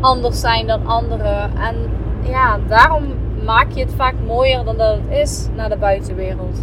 anders 0.00 0.40
zijn 0.40 0.66
dan 0.66 0.86
anderen. 0.86 1.56
En 1.56 1.76
ja, 2.22 2.58
daarom 2.68 3.04
maak 3.44 3.70
je 3.72 3.80
het 3.80 3.94
vaak 3.94 4.14
mooier 4.26 4.64
dan 4.64 4.76
dat 4.76 4.94
het 4.94 5.18
is 5.18 5.48
naar 5.56 5.68
de 5.68 5.76
buitenwereld. 5.76 6.58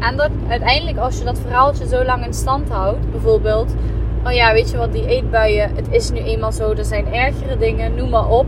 En 0.00 0.16
dat 0.16 0.30
uiteindelijk, 0.48 0.98
als 0.98 1.18
je 1.18 1.24
dat 1.24 1.38
verhaaltje 1.38 1.86
zo 1.86 2.04
lang 2.04 2.24
in 2.24 2.34
stand 2.34 2.68
houdt, 2.68 3.10
bijvoorbeeld, 3.10 3.74
oh 4.26 4.32
ja, 4.32 4.52
weet 4.52 4.70
je 4.70 4.76
wat, 4.76 4.92
die 4.92 5.06
eetbuien, 5.06 5.70
het 5.74 5.86
is 5.90 6.10
nu 6.10 6.18
eenmaal 6.18 6.52
zo, 6.52 6.72
er 6.72 6.84
zijn 6.84 7.14
ergere 7.14 7.56
dingen, 7.56 7.94
noem 7.94 8.10
maar 8.10 8.28
op. 8.28 8.46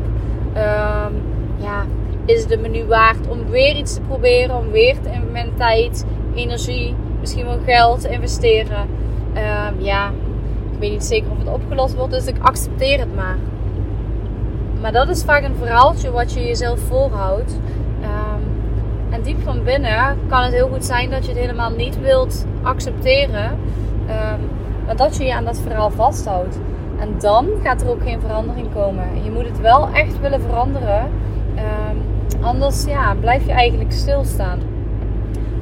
Ehm, 0.53 1.13
ja, 1.57 1.85
is 2.25 2.41
het 2.41 2.49
de 2.49 2.57
menu 2.57 2.85
waard 2.85 3.29
om 3.29 3.51
weer 3.51 3.77
iets 3.77 3.95
te 3.95 4.01
proberen, 4.01 4.57
om 4.57 4.71
weer 4.71 5.01
te, 5.01 5.11
mijn 5.33 5.51
tijd, 5.57 6.05
energie, 6.35 6.95
misschien 7.21 7.45
wel 7.45 7.59
geld 7.65 8.01
te 8.01 8.09
investeren? 8.09 8.87
Ehm, 9.35 9.75
ja, 9.79 10.09
ik 10.73 10.79
weet 10.79 10.91
niet 10.91 11.05
zeker 11.05 11.31
of 11.31 11.39
het 11.39 11.49
opgelost 11.49 11.95
wordt, 11.95 12.13
dus 12.13 12.27
ik 12.27 12.37
accepteer 12.41 12.99
het 12.99 13.15
maar. 13.15 13.37
Maar 14.81 14.93
dat 14.93 15.09
is 15.09 15.23
vaak 15.23 15.45
een 15.45 15.57
verhaaltje 15.57 16.11
wat 16.11 16.33
je 16.33 16.47
jezelf 16.47 16.81
voorhoudt. 16.81 17.59
Um, 18.03 18.51
en 19.11 19.23
diep 19.23 19.43
van 19.43 19.65
binnen 19.65 20.19
kan 20.29 20.43
het 20.43 20.53
heel 20.53 20.69
goed 20.69 20.85
zijn 20.85 21.11
dat 21.11 21.25
je 21.25 21.31
het 21.31 21.41
helemaal 21.41 21.71
niet 21.71 22.01
wilt 22.01 22.47
accepteren. 22.63 23.59
Maar 24.87 24.97
dat 24.97 25.17
je 25.17 25.25
je 25.25 25.35
aan 25.35 25.45
dat 25.45 25.61
verhaal 25.61 25.91
vasthoudt. 25.91 26.59
En 27.03 27.15
dan 27.19 27.49
gaat 27.63 27.83
er 27.83 27.89
ook 27.89 28.03
geen 28.03 28.21
verandering 28.21 28.73
komen. 28.75 29.25
Je 29.25 29.31
moet 29.31 29.45
het 29.45 29.61
wel 29.61 29.89
echt 29.93 30.21
willen 30.21 30.41
veranderen. 30.41 31.11
Um, 31.57 32.03
anders 32.45 32.85
ja, 32.85 33.15
blijf 33.15 33.47
je 33.47 33.53
eigenlijk 33.53 33.93
stilstaan. 33.93 34.61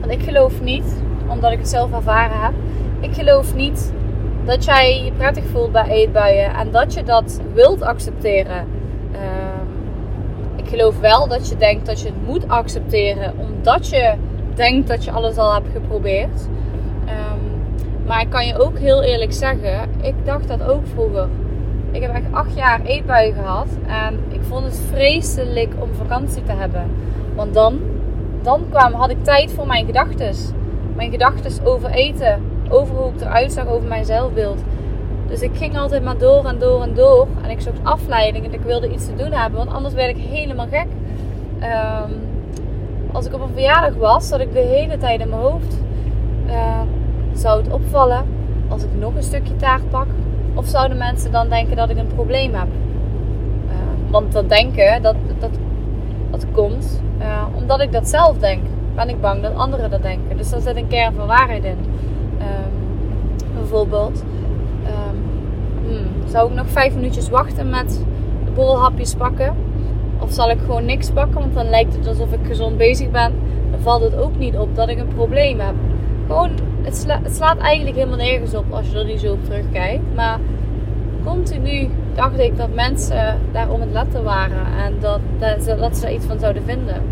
Want 0.00 0.12
ik 0.12 0.23
geloof 0.23 0.61
niet, 0.61 1.02
omdat 1.26 1.52
ik 1.52 1.59
het 1.59 1.68
zelf 1.68 1.92
ervaren 1.92 2.40
heb. 2.40 2.52
Ik 3.00 3.14
geloof 3.14 3.54
niet 3.54 3.92
dat 4.44 4.64
jij 4.64 5.04
je 5.04 5.12
prettig 5.12 5.44
voelt 5.44 5.73
bij 5.73 5.88
eetbuien. 5.88 6.54
En 6.54 6.70
dat 6.70 6.94
je 6.94 7.02
dat 7.02 7.40
wilt 7.54 7.82
accepteren 7.82 8.66
geloof 10.70 11.00
wel 11.00 11.28
dat 11.28 11.49
je 11.49 11.56
denkt 11.56 11.87
dat 11.87 12.00
je 12.00 12.06
het 12.06 12.26
moet 12.26 12.49
accepteren 12.49 13.35
omdat 13.38 13.88
je 13.88 14.14
denkt 14.54 14.88
dat 14.88 15.04
je 15.04 15.11
alles 15.11 15.37
al 15.37 15.54
hebt 15.54 15.68
geprobeerd. 15.73 16.49
Um, 17.06 17.50
maar 18.07 18.21
ik 18.21 18.30
kan 18.30 18.47
je 18.47 18.59
ook 18.59 18.78
heel 18.78 19.02
eerlijk 19.02 19.33
zeggen, 19.33 19.88
ik 20.02 20.14
dacht 20.25 20.49
dat 20.49 20.62
ook 20.62 20.87
vroeger. 20.87 21.28
Ik 21.90 22.02
heb 22.02 22.14
echt 22.14 22.33
acht 22.33 22.57
jaar 22.57 22.80
eetbuien 22.85 23.35
gehad 23.35 23.69
en 23.87 24.19
ik 24.28 24.40
vond 24.42 24.64
het 24.64 24.80
vreselijk 24.90 25.75
om 25.78 25.88
vakantie 25.95 26.42
te 26.42 26.52
hebben. 26.52 26.90
Want 27.35 27.54
dan, 27.54 27.80
dan 28.42 28.64
kwam, 28.71 28.92
had 28.92 29.11
ik 29.11 29.25
tijd 29.25 29.52
voor 29.52 29.66
mijn 29.66 29.87
gedachten. 29.87 30.35
Mijn 30.97 31.11
gedachten 31.11 31.66
over 31.66 31.90
eten, 31.90 32.42
over 32.69 32.95
hoe 32.95 33.12
ik 33.14 33.21
eruit 33.21 33.52
zag, 33.52 33.66
over 33.66 33.88
mijn 33.88 34.04
zelfbeeld. 34.04 34.62
Dus 35.28 35.40
ik 35.40 35.50
ging 35.54 35.78
altijd 35.78 36.04
maar 36.04 36.19
door 36.19 36.45
en 36.45 36.59
door 36.59 36.83
en 36.83 36.95
door. 36.95 37.26
En 37.42 37.50
ik 37.50 37.61
zocht 37.61 37.78
afleiding 37.83 38.45
en 38.45 38.52
ik 38.52 38.61
wilde 38.61 38.92
iets 38.92 39.07
te 39.07 39.16
doen 39.16 39.33
hebben, 39.33 39.59
want 39.59 39.73
anders 39.73 39.95
werd 39.95 40.16
ik 40.16 40.23
helemaal 40.23 40.66
gek. 40.71 40.87
Um, 41.62 42.28
als 43.12 43.26
ik 43.26 43.35
op 43.35 43.40
een 43.40 43.52
verjaardag 43.52 43.95
was, 43.95 44.28
zat 44.28 44.40
ik 44.40 44.52
de 44.52 44.59
hele 44.59 44.97
tijd 44.97 45.21
in 45.21 45.28
mijn 45.28 45.42
hoofd. 45.42 45.78
Uh, 46.47 46.80
zou 47.40 47.62
het 47.62 47.73
opvallen 47.73 48.25
als 48.68 48.82
ik 48.82 48.88
nog 48.99 49.14
een 49.14 49.23
stukje 49.23 49.56
taart 49.56 49.90
pak? 49.90 50.06
Of 50.54 50.66
zouden 50.66 50.97
mensen 50.97 51.32
dan 51.32 51.49
denken 51.49 51.76
dat 51.76 51.90
ik 51.90 51.99
een 51.99 52.14
probleem 52.14 52.54
heb? 52.54 52.68
Uh, 53.66 53.73
want 54.11 54.32
dat 54.32 54.49
denken, 54.49 55.02
dat, 55.02 55.16
dat, 55.38 55.50
dat 56.30 56.47
komt 56.52 57.02
uh, 57.20 57.44
omdat 57.56 57.80
ik 57.80 57.92
dat 57.92 58.09
zelf 58.09 58.38
denk. 58.38 58.62
Ben 58.94 59.09
ik 59.09 59.20
bang 59.20 59.42
dat 59.42 59.54
anderen 59.54 59.90
dat 59.90 60.02
denken. 60.02 60.37
Dus 60.37 60.50
daar 60.50 60.61
zit 60.61 60.76
een 60.76 60.88
kern 60.88 61.14
van 61.14 61.26
waarheid 61.26 61.64
in. 61.64 61.78
bijvoorbeeld. 63.54 64.23
Hmm, 65.87 66.28
zou 66.28 66.50
ik 66.50 66.56
nog 66.56 66.68
vijf 66.68 66.94
minuutjes 66.94 67.28
wachten 67.28 67.68
met 67.68 68.04
de 68.44 68.50
borrelhapjes 68.50 69.14
pakken? 69.14 69.54
Of 70.18 70.32
zal 70.32 70.50
ik 70.50 70.59
gewoon 70.59 70.85
niks 70.85 71.11
pakken? 71.11 71.40
Want 71.40 71.54
dan 71.54 71.68
lijkt 71.68 71.97
het 71.97 72.06
alsof 72.06 72.32
ik 72.32 72.47
gezond 72.47 72.76
bezig 72.76 73.11
ben. 73.11 73.32
Dan 73.70 73.80
valt 73.80 74.02
het 74.02 74.16
ook 74.16 74.38
niet 74.38 74.56
op 74.56 74.76
dat 74.76 74.88
ik 74.88 74.99
een 74.99 75.14
probleem 75.14 75.61
heb. 75.61 75.75
Gewoon, 76.26 76.50
het, 76.82 77.06
slaat 77.34 77.58
eigenlijk 77.58 77.96
helemaal 77.96 78.16
nergens 78.16 78.54
op 78.54 78.64
als 78.70 78.90
je 78.90 78.99
er 78.99 79.04
niet 79.04 79.20
zo 79.20 79.32
op 79.32 79.44
terugkijkt. 79.44 80.02
Maar 80.14 80.38
continu 81.25 81.88
dacht 82.14 82.38
ik 82.38 82.56
dat 82.56 82.75
mensen 82.75 83.38
daar 83.52 83.70
om 83.70 83.80
het 83.80 83.92
letten 83.92 84.22
waren. 84.22 84.66
En 84.84 84.94
dat, 85.00 85.20
dat, 85.38 85.78
dat 85.78 85.96
ze 85.96 86.06
er 86.06 86.12
iets 86.12 86.26
van 86.26 86.38
zouden 86.38 86.62
vinden. 86.64 87.02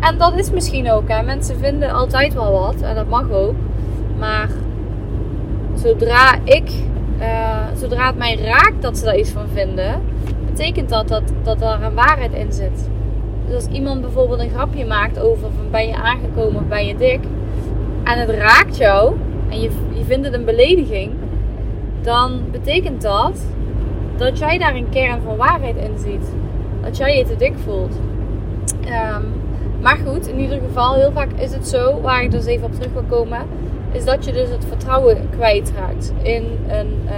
En 0.00 0.18
dat 0.18 0.38
is 0.38 0.50
misschien 0.50 0.90
ook. 0.90 1.08
Hè. 1.08 1.22
Mensen 1.22 1.58
vinden 1.58 1.90
altijd 1.90 2.34
wel 2.34 2.52
wat. 2.52 2.80
En 2.80 2.94
dat 2.94 3.08
mag 3.08 3.30
ook. 3.30 3.54
Maar 4.18 4.48
zodra 5.74 6.34
ik 6.44 6.70
uh, 7.20 7.66
zodra 7.76 8.06
het 8.06 8.16
mij 8.16 8.36
raakt 8.36 8.82
dat 8.82 8.98
ze 8.98 9.04
daar 9.04 9.18
iets 9.18 9.30
van 9.30 9.48
vinden, 9.52 10.02
betekent 10.46 10.88
dat 10.88 11.08
dat, 11.08 11.22
dat 11.42 11.60
er 11.60 11.82
een 11.82 11.94
waarheid 11.94 12.32
in 12.32 12.52
zit. 12.52 12.88
Dus 13.46 13.54
als 13.54 13.66
iemand 13.66 14.00
bijvoorbeeld 14.00 14.40
een 14.40 14.50
grapje 14.50 14.86
maakt 14.86 15.18
over 15.18 15.48
van 15.56 15.70
ben 15.70 15.86
je 15.86 15.94
aangekomen 15.96 16.62
of 16.62 16.68
ben 16.68 16.86
je 16.86 16.96
dik, 16.96 17.20
en 18.04 18.18
het 18.18 18.30
raakt 18.30 18.76
jou 18.76 19.16
en 19.48 19.60
je, 19.60 19.70
je 19.94 20.04
vindt 20.04 20.24
het 20.24 20.34
een 20.34 20.44
belediging, 20.44 21.12
dan 22.02 22.40
betekent 22.50 23.02
dat 23.02 23.40
dat 24.16 24.38
jij 24.38 24.58
daar 24.58 24.74
een 24.74 24.88
kern 24.88 25.20
van 25.22 25.36
waarheid 25.36 25.76
in 25.76 25.98
ziet. 25.98 26.32
Dat 26.82 26.96
jij 26.96 27.16
je 27.16 27.24
te 27.24 27.36
dik 27.36 27.54
voelt. 27.64 27.94
Um, 28.84 29.24
maar 29.80 29.96
goed, 30.06 30.28
in 30.28 30.38
ieder 30.38 30.60
geval, 30.66 30.94
heel 30.94 31.12
vaak 31.12 31.30
is 31.36 31.52
het 31.52 31.68
zo, 31.68 32.00
waar 32.00 32.22
ik 32.22 32.30
dus 32.30 32.46
even 32.46 32.66
op 32.66 32.74
terug 32.74 32.92
wil 32.92 33.04
komen 33.08 33.38
is 33.92 34.04
dat 34.04 34.24
je 34.24 34.32
dus 34.32 34.48
het 34.48 34.64
vertrouwen 34.64 35.28
kwijtraakt 35.30 36.12
in 36.22 36.44
een 36.68 36.98
uh, 37.04 37.12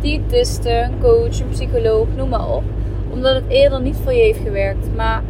diëtiste, 0.00 0.70
een 0.70 1.00
coach, 1.00 1.40
een 1.40 1.48
psycholoog, 1.50 2.06
noem 2.16 2.28
maar 2.28 2.48
op. 2.48 2.62
Omdat 3.10 3.34
het 3.34 3.48
eerder 3.48 3.80
niet 3.80 3.96
voor 4.02 4.12
je 4.12 4.22
heeft 4.22 4.40
gewerkt. 4.42 4.88
Maar 4.96 5.22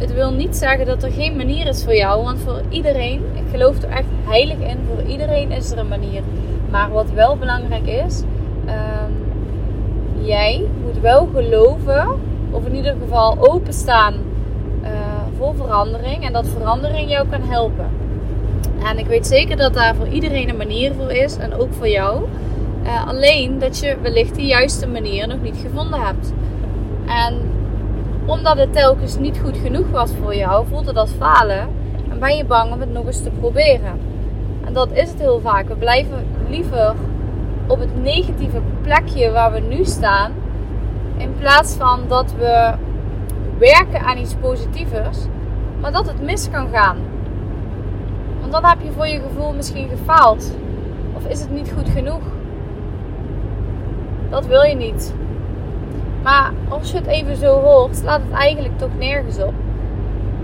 het 0.00 0.14
wil 0.14 0.32
niet 0.32 0.56
zeggen 0.56 0.86
dat 0.86 1.02
er 1.02 1.10
geen 1.10 1.36
manier 1.36 1.66
is 1.66 1.84
voor 1.84 1.94
jou. 1.94 2.24
Want 2.24 2.40
voor 2.40 2.62
iedereen, 2.68 3.22
ik 3.34 3.44
geloof 3.50 3.82
er 3.82 3.88
echt 3.88 4.08
heilig 4.24 4.58
in, 4.58 4.78
voor 4.88 5.02
iedereen 5.10 5.52
is 5.52 5.70
er 5.70 5.78
een 5.78 5.88
manier. 5.88 6.22
Maar 6.70 6.90
wat 6.90 7.10
wel 7.14 7.36
belangrijk 7.36 7.86
is, 7.86 8.22
um, 8.66 9.14
jij 10.24 10.64
moet 10.82 11.00
wel 11.00 11.28
geloven, 11.34 12.08
of 12.50 12.66
in 12.66 12.74
ieder 12.74 12.96
geval 13.02 13.36
openstaan 13.38 14.14
uh, 14.82 14.88
voor 15.38 15.54
verandering. 15.54 16.24
En 16.24 16.32
dat 16.32 16.48
verandering 16.48 17.10
jou 17.10 17.28
kan 17.28 17.42
helpen. 17.42 17.88
En 18.84 18.98
ik 18.98 19.06
weet 19.06 19.26
zeker 19.26 19.56
dat 19.56 19.74
daar 19.74 19.94
voor 19.94 20.08
iedereen 20.08 20.48
een 20.48 20.56
manier 20.56 20.92
voor 20.94 21.10
is. 21.10 21.36
En 21.36 21.54
ook 21.54 21.72
voor 21.72 21.88
jou. 21.88 22.24
Uh, 22.84 23.06
alleen 23.08 23.58
dat 23.58 23.78
je 23.78 23.96
wellicht 24.02 24.34
de 24.34 24.46
juiste 24.46 24.86
manier 24.86 25.28
nog 25.28 25.42
niet 25.42 25.56
gevonden 25.62 26.00
hebt. 26.00 26.32
En 27.06 27.49
omdat 28.26 28.58
het 28.58 28.72
telkens 28.72 29.18
niet 29.18 29.38
goed 29.38 29.56
genoeg 29.56 29.90
was 29.90 30.10
voor 30.22 30.34
jou, 30.34 30.66
voelt 30.66 30.86
het 30.86 30.96
als 30.96 31.10
falen. 31.10 31.68
En 32.10 32.18
ben 32.18 32.36
je 32.36 32.44
bang 32.44 32.72
om 32.72 32.80
het 32.80 32.92
nog 32.92 33.06
eens 33.06 33.22
te 33.22 33.30
proberen. 33.30 33.98
En 34.64 34.72
dat 34.72 34.88
is 34.92 35.10
het 35.10 35.20
heel 35.20 35.40
vaak. 35.40 35.68
We 35.68 35.74
blijven 35.74 36.26
liever 36.48 36.94
op 37.66 37.78
het 37.78 38.02
negatieve 38.02 38.60
plekje 38.82 39.30
waar 39.30 39.52
we 39.52 39.60
nu 39.60 39.84
staan. 39.84 40.32
In 41.16 41.34
plaats 41.38 41.74
van 41.74 42.00
dat 42.08 42.34
we 42.38 42.72
werken 43.58 44.00
aan 44.00 44.18
iets 44.18 44.34
positievers. 44.40 45.18
Maar 45.80 45.92
dat 45.92 46.06
het 46.06 46.22
mis 46.22 46.50
kan 46.50 46.68
gaan 46.72 46.96
dan 48.50 48.64
heb 48.64 48.78
je 48.82 48.92
voor 48.92 49.06
je 49.06 49.20
gevoel 49.20 49.52
misschien 49.52 49.88
gefaald. 49.88 50.52
Of 51.12 51.26
is 51.26 51.40
het 51.40 51.50
niet 51.50 51.72
goed 51.76 51.88
genoeg? 51.88 52.22
Dat 54.30 54.46
wil 54.46 54.62
je 54.62 54.74
niet. 54.74 55.14
Maar 56.22 56.52
als 56.68 56.90
je 56.90 56.96
het 56.96 57.06
even 57.06 57.36
zo 57.36 57.60
hoort, 57.60 57.96
slaat 57.96 58.20
het 58.22 58.32
eigenlijk 58.32 58.78
toch 58.78 58.98
nergens 58.98 59.38
op. 59.38 59.54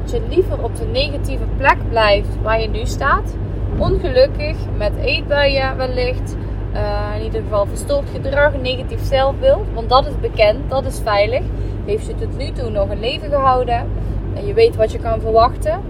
Dat 0.03 0.11
je 0.11 0.21
liever 0.29 0.63
op 0.63 0.77
de 0.77 0.85
negatieve 0.85 1.45
plek 1.57 1.77
blijft 1.89 2.43
waar 2.43 2.61
je 2.61 2.69
nu 2.69 2.87
staat. 2.87 3.37
Ongelukkig, 3.79 4.57
met 4.77 4.93
eetbuien 4.97 5.77
wellicht. 5.77 6.37
Uh, 6.75 7.17
in 7.17 7.25
ieder 7.25 7.43
geval 7.43 7.67
verstoord 7.67 8.09
gedrag, 8.13 8.53
negatief 8.63 9.05
zelfbeeld. 9.05 9.67
Want 9.75 9.89
dat 9.89 10.07
is 10.07 10.21
bekend, 10.21 10.71
dat 10.71 10.85
is 10.85 11.01
veilig. 11.05 11.43
Heeft 11.85 12.07
je 12.07 12.15
tot 12.15 12.39
nu 12.39 12.53
toe 12.53 12.71
nog 12.71 12.91
een 12.91 13.01
leven 13.01 13.31
gehouden. 13.31 13.87
En 14.35 14.47
je 14.47 14.55
weet 14.55 14.77
wat 14.77 14.93
je 14.93 14.99
kan 14.99 15.21
verwachten. 15.21 15.81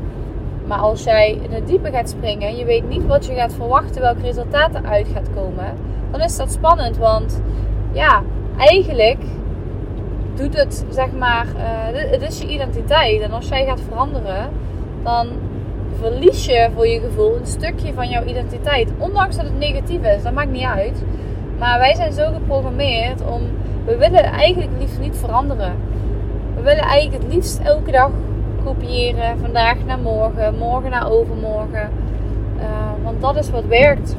Maar 0.66 0.78
als 0.78 1.05
jij 1.05 1.38
in 1.43 1.52
het 1.52 1.66
diepe 1.66 1.90
gaat 1.90 2.09
springen 2.09 2.49
en 2.49 2.57
je 2.57 2.64
weet 2.64 2.88
niet 2.88 3.07
wat 3.07 3.26
je 3.26 3.35
gaat 3.35 3.52
verwachten, 3.52 4.00
welk 4.00 4.19
resultaat 4.21 4.75
eruit 4.75 5.09
gaat 5.14 5.28
komen, 5.35 5.75
dan 6.11 6.21
is 6.21 6.37
dat 6.37 6.52
spannend. 6.52 6.97
Want 6.97 7.43
ja, 7.93 8.23
eigenlijk 8.59 9.19
doet 10.37 10.57
het, 10.57 10.85
zeg 10.90 11.12
maar, 11.12 11.47
uh, 11.47 12.11
het 12.11 12.23
is 12.23 12.40
je 12.40 12.49
identiteit. 12.49 13.21
En 13.21 13.33
als 13.33 13.49
jij 13.49 13.64
gaat 13.64 13.81
veranderen, 13.88 14.50
dan 15.02 15.28
verlies 16.00 16.45
je 16.45 16.69
voor 16.75 16.87
je 16.87 17.00
gevoel 17.00 17.37
een 17.37 17.47
stukje 17.47 17.93
van 17.95 18.09
jouw 18.09 18.25
identiteit. 18.25 18.88
Ondanks 18.99 19.37
dat 19.37 19.45
het 19.45 19.59
negatief 19.59 20.02
is, 20.02 20.23
dat 20.23 20.33
maakt 20.33 20.50
niet 20.50 20.64
uit. 20.64 21.02
Maar 21.59 21.78
wij 21.78 21.95
zijn 21.95 22.12
zo 22.12 22.33
geprogrammeerd 22.33 23.21
om, 23.26 23.43
we 23.85 23.97
willen 23.97 24.25
eigenlijk 24.25 24.71
liefst 24.78 24.99
niet 24.99 25.16
veranderen. 25.16 25.73
We 26.55 26.62
willen 26.62 26.85
eigenlijk 26.85 27.23
het 27.23 27.33
liefst 27.33 27.59
elke 27.59 27.90
dag 27.90 28.11
kopiëren. 28.64 29.38
Vandaag 29.38 29.76
naar 29.87 29.99
morgen, 29.99 30.59
morgen 30.59 30.90
naar 30.90 31.11
overmorgen. 31.11 31.90
Uh, 32.59 32.64
want 33.05 33.21
dat 33.21 33.37
is 33.37 33.50
wat 33.50 33.64
werkt. 33.64 34.16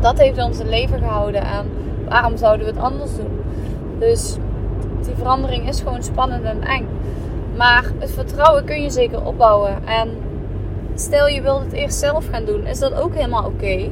Dat 0.00 0.18
heeft 0.18 0.42
ons 0.42 0.58
in 0.58 0.68
leven 0.68 0.98
gehouden. 0.98 1.40
En 1.40 1.66
waarom 2.08 2.36
zouden 2.36 2.66
we 2.66 2.72
het 2.72 2.82
anders 2.82 3.16
doen? 3.16 3.40
Dus 3.98 4.36
die 5.08 5.16
verandering 5.16 5.68
is 5.68 5.80
gewoon 5.80 6.02
spannend 6.02 6.44
en 6.44 6.62
eng. 6.62 6.86
Maar 7.56 7.84
het 7.98 8.10
vertrouwen 8.10 8.64
kun 8.64 8.82
je 8.82 8.90
zeker 8.90 9.24
opbouwen. 9.24 9.86
En 9.86 10.08
stel 10.94 11.28
je 11.28 11.42
wilt 11.42 11.60
het 11.60 11.72
eerst 11.72 11.98
zelf 11.98 12.28
gaan 12.30 12.44
doen, 12.44 12.66
is 12.66 12.78
dat 12.78 12.94
ook 12.94 13.14
helemaal 13.14 13.44
oké. 13.44 13.88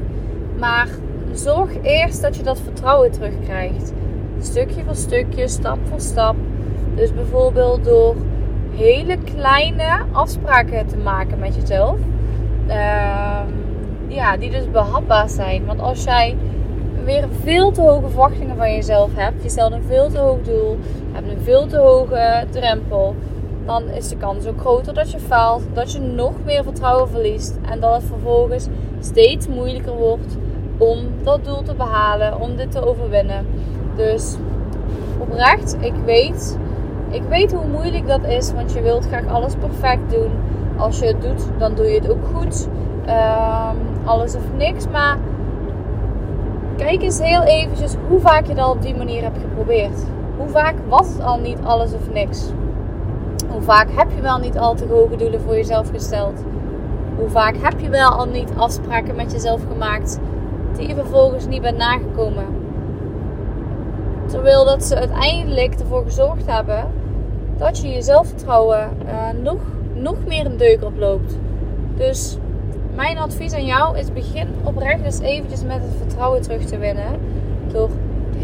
Maar 0.58 0.88
zorg 1.32 1.70
eerst 1.82 2.22
dat 2.22 2.36
je 2.36 2.42
dat 2.42 2.60
vertrouwen 2.60 3.10
terugkrijgt. 3.10 3.92
Stukje 4.40 4.84
voor 4.84 4.94
stukje, 4.94 5.48
stap 5.48 5.78
voor 5.88 6.00
stap. 6.00 6.36
Dus 6.94 7.14
bijvoorbeeld 7.14 7.84
door 7.84 8.14
hele 8.70 9.18
kleine 9.34 9.98
afspraken 10.12 10.86
te 10.86 10.96
maken 10.96 11.38
met 11.38 11.54
jezelf. 11.54 11.98
Ehm, 12.66 13.48
ja, 14.08 14.36
die 14.36 14.50
dus 14.50 14.70
behapbaar 14.70 15.28
zijn. 15.28 15.66
Want 15.66 15.80
als 15.80 16.04
jij 16.04 16.36
weer 17.04 17.28
veel 17.42 17.70
te 17.70 17.80
hoge 17.80 18.08
verwachtingen 18.08 18.56
van 18.56 18.72
jezelf 18.72 19.10
hebt, 19.14 19.42
je 19.42 19.48
stelt 19.48 19.72
een 19.72 19.82
veel 19.86 20.08
te 20.08 20.18
hoog 20.18 20.42
doel, 20.42 20.78
hebt 21.16 21.30
een 21.30 21.44
veel 21.44 21.66
te 21.66 21.78
hoge 21.78 22.44
drempel, 22.50 23.14
dan 23.64 23.88
is 23.88 24.08
de 24.08 24.16
kans 24.16 24.46
ook 24.46 24.60
groter 24.60 24.94
dat 24.94 25.10
je 25.10 25.18
faalt, 25.18 25.62
dat 25.72 25.92
je 25.92 26.00
nog 26.00 26.32
meer 26.44 26.62
vertrouwen 26.62 27.08
verliest 27.08 27.58
en 27.70 27.80
dat 27.80 27.94
het 27.94 28.04
vervolgens 28.04 28.68
steeds 29.00 29.48
moeilijker 29.48 29.94
wordt 29.96 30.36
om 30.78 30.98
dat 31.22 31.44
doel 31.44 31.62
te 31.62 31.74
behalen, 31.74 32.40
om 32.40 32.56
dit 32.56 32.70
te 32.70 32.86
overwinnen. 32.86 33.46
Dus 33.96 34.36
oprecht, 35.18 35.76
ik 35.80 35.94
weet, 36.04 36.58
ik 37.08 37.22
weet 37.28 37.52
hoe 37.52 37.66
moeilijk 37.66 38.06
dat 38.06 38.24
is, 38.24 38.52
want 38.52 38.72
je 38.72 38.82
wilt 38.82 39.06
graag 39.06 39.26
alles 39.26 39.54
perfect 39.54 40.10
doen. 40.10 40.30
Als 40.76 40.98
je 40.98 41.06
het 41.06 41.22
doet, 41.22 41.46
dan 41.58 41.74
doe 41.74 41.86
je 41.86 41.98
het 41.98 42.10
ook 42.10 42.26
goed. 42.34 42.68
Ehm, 43.06 43.76
alles 44.04 44.34
of 44.34 44.42
niks, 44.56 44.88
maar 44.88 45.18
kijk 46.76 47.02
eens 47.02 47.18
heel 47.18 47.42
eventjes 47.42 47.94
hoe 48.08 48.20
vaak 48.20 48.46
je 48.46 48.54
dat 48.54 48.70
op 48.70 48.82
die 48.82 48.96
manier 48.96 49.22
hebt 49.22 49.38
geprobeerd. 49.38 50.15
Hoe 50.36 50.48
vaak 50.48 50.74
was 50.88 51.08
het 51.08 51.22
al 51.22 51.38
niet 51.38 51.58
alles 51.64 51.92
of 51.92 52.12
niks? 52.12 52.44
Hoe 53.50 53.62
vaak 53.62 53.88
heb 53.90 54.10
je 54.14 54.20
wel 54.20 54.38
niet 54.38 54.58
al 54.58 54.74
te 54.74 54.86
hoge 54.86 55.16
doelen 55.16 55.40
voor 55.40 55.54
jezelf 55.54 55.90
gesteld? 55.90 56.42
Hoe 57.16 57.28
vaak 57.28 57.54
heb 57.60 57.80
je 57.80 57.88
wel 57.88 58.08
al 58.08 58.26
niet 58.26 58.50
afspraken 58.56 59.16
met 59.16 59.32
jezelf 59.32 59.60
gemaakt 59.72 60.18
die 60.76 60.88
je 60.88 60.94
vervolgens 60.94 61.46
niet 61.46 61.62
bent 61.62 61.76
nagekomen? 61.76 62.44
Terwijl 64.26 64.64
dat 64.64 64.84
ze 64.84 64.96
uiteindelijk 64.96 65.74
ervoor 65.74 66.04
gezorgd 66.04 66.46
hebben 66.46 66.86
dat 67.56 67.78
je 67.78 67.88
je 67.88 68.02
zelfvertrouwen 68.02 68.88
uh, 69.06 69.42
nog, 69.42 69.58
nog 69.94 70.16
meer 70.26 70.46
een 70.46 70.56
deuk 70.56 70.84
oploopt. 70.84 71.38
Dus 71.96 72.36
mijn 72.94 73.18
advies 73.18 73.52
aan 73.52 73.64
jou 73.64 73.98
is 73.98 74.12
begin 74.12 74.48
oprecht 74.64 75.04
eens 75.04 75.20
eventjes 75.20 75.62
met 75.62 75.82
het 75.82 75.92
vertrouwen 75.98 76.42
terug 76.42 76.64
te 76.64 76.78
winnen. 76.78 77.20
Door 77.72 77.90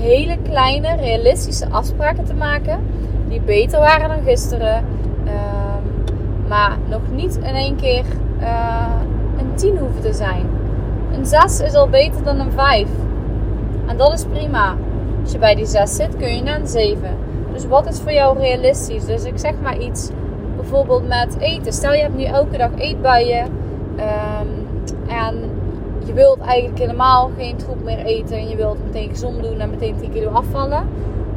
hele 0.03 0.39
kleine, 0.43 0.97
realistische 0.97 1.67
afspraken 1.71 2.25
te 2.25 2.35
maken. 2.35 2.81
Die 3.29 3.41
beter 3.41 3.79
waren 3.79 4.09
dan 4.09 4.23
gisteren. 4.25 4.85
Ehm, 5.25 6.09
maar 6.49 6.77
nog 6.89 7.01
niet 7.11 7.37
in 7.37 7.55
één 7.55 7.77
keer 7.77 8.05
uh, 8.41 8.87
een 9.39 9.55
10 9.55 9.79
hoeven 9.79 10.01
te 10.01 10.13
zijn. 10.13 10.47
Een 11.13 11.27
6 11.27 11.61
is 11.61 11.75
al 11.75 11.89
beter 11.89 12.23
dan 12.23 12.41
een 12.41 12.53
5. 12.53 12.87
En 13.87 13.97
dat 13.97 14.13
is 14.13 14.25
prima. 14.25 14.77
Als 15.23 15.33
je 15.33 15.39
bij 15.39 15.55
die 15.55 15.67
6 15.67 15.95
zit, 15.95 16.17
kun 16.17 16.37
je 16.37 16.43
naar 16.43 16.61
een 16.61 16.67
7. 16.67 17.17
Dus 17.53 17.67
wat 17.67 17.89
is 17.89 18.01
voor 18.01 18.13
jou 18.13 18.39
realistisch? 18.39 19.05
Dus 19.05 19.25
ik 19.25 19.39
zeg 19.39 19.53
maar 19.63 19.79
iets, 19.79 20.11
bijvoorbeeld 20.57 21.09
met 21.09 21.37
eten. 21.39 21.73
Stel 21.73 21.93
je 21.93 22.03
hebt 22.03 22.17
nu 22.17 22.25
elke 22.25 22.57
dag 22.57 22.71
eetbuien. 22.77 23.47
Um, 23.97 24.63
en 25.09 25.52
je 26.07 26.13
wilt 26.13 26.39
eigenlijk 26.41 26.79
helemaal 26.79 27.31
geen 27.37 27.57
troep 27.57 27.85
meer 27.85 28.05
eten. 28.05 28.37
En 28.37 28.49
je 28.49 28.57
wilt 28.57 28.85
meteen 28.85 29.09
gezond 29.09 29.43
doen 29.43 29.61
en 29.61 29.71
meteen 29.71 29.97
10 29.97 30.11
kilo 30.11 30.31
afvallen. 30.31 30.89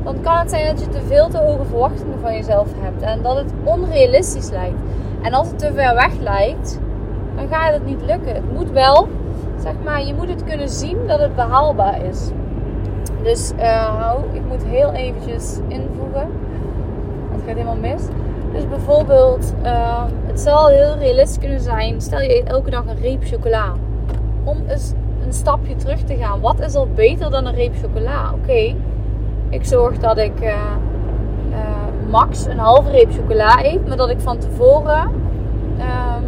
Dan 0.04 0.22
kan 0.22 0.38
het 0.38 0.50
zijn 0.50 0.76
dat 0.76 0.80
je 0.80 0.90
te 0.90 1.02
veel 1.02 1.30
te 1.30 1.38
hoge 1.38 1.66
verwachtingen 1.66 2.20
van 2.20 2.34
jezelf 2.34 2.68
hebt. 2.80 3.02
En 3.02 3.22
dat 3.22 3.36
het 3.36 3.52
onrealistisch 3.64 4.50
lijkt. 4.50 4.80
En 5.22 5.34
als 5.34 5.48
het 5.48 5.60
te 5.60 5.74
ver 5.74 5.96
weg 5.96 6.20
lijkt, 6.20 6.80
dan 7.36 7.48
gaat 7.48 7.74
het 7.74 7.86
niet 7.86 8.02
lukken. 8.06 8.34
Het 8.34 8.54
moet 8.54 8.72
wel, 8.72 9.08
zeg 9.60 9.74
maar, 9.84 10.06
je 10.06 10.14
moet 10.14 10.30
het 10.30 10.44
kunnen 10.44 10.70
zien 10.70 10.98
dat 11.08 11.20
het 11.20 11.36
behaalbaar 11.36 12.06
is. 12.06 12.30
Dus 13.24 13.52
uh, 13.60 14.14
ik 14.32 14.42
moet 14.48 14.64
heel 14.66 14.92
eventjes 14.92 15.58
invoegen. 15.68 16.28
Want 17.30 17.32
het 17.32 17.42
gaat 17.46 17.56
helemaal 17.56 17.76
mis. 17.76 18.02
Dus 18.52 18.68
bijvoorbeeld, 18.68 19.54
uh, 19.64 20.04
het 20.26 20.40
zal 20.40 20.68
heel 20.68 20.96
realistisch 20.98 21.40
kunnen 21.40 21.60
zijn. 21.60 22.02
Stel 22.02 22.22
je 22.22 22.38
eet 22.38 22.48
elke 22.48 22.70
dag 22.70 22.86
een 22.86 23.02
reep 23.02 23.24
chocola. 23.24 23.74
Om 24.46 24.58
eens 24.68 24.94
een 25.26 25.34
stapje 25.34 25.76
terug 25.76 26.00
te 26.00 26.16
gaan. 26.16 26.42
Wat 26.42 26.60
is 26.60 26.76
al 26.76 26.88
beter 26.96 27.32
dan 27.32 27.46
een 27.46 27.56
reep 27.56 27.74
chocola? 27.82 28.32
Oké, 28.34 28.76
ik 29.50 29.66
zorg 29.66 29.98
dat 29.98 30.18
ik 30.18 30.42
uh, 30.42 30.54
max 32.10 32.46
een 32.46 32.60
halve 32.60 32.90
reep 32.90 33.12
chocola 33.12 33.66
eet. 33.66 33.88
Maar 33.88 33.98
dat 33.98 34.10
ik 34.10 34.20
van 34.20 34.38
tevoren 34.38 35.10
ehm, 35.78 36.24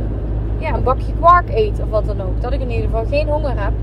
ja, 0.57 0.73
een 0.73 0.83
bakje 0.83 1.13
kwark 1.13 1.49
eet 1.49 1.81
of 1.83 1.89
wat 1.89 2.05
dan 2.05 2.21
ook. 2.21 2.41
Dat 2.41 2.53
ik 2.53 2.61
in 2.61 2.69
ieder 2.69 2.85
geval 2.85 3.05
geen 3.05 3.27
honger 3.27 3.63
heb. 3.63 3.73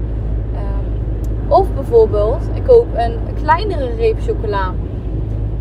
Of 1.48 1.74
bijvoorbeeld, 1.74 2.42
ik 2.54 2.64
koop 2.64 2.86
een 2.94 3.18
kleinere 3.42 3.94
reep 3.94 4.20
chocola. 4.20 4.72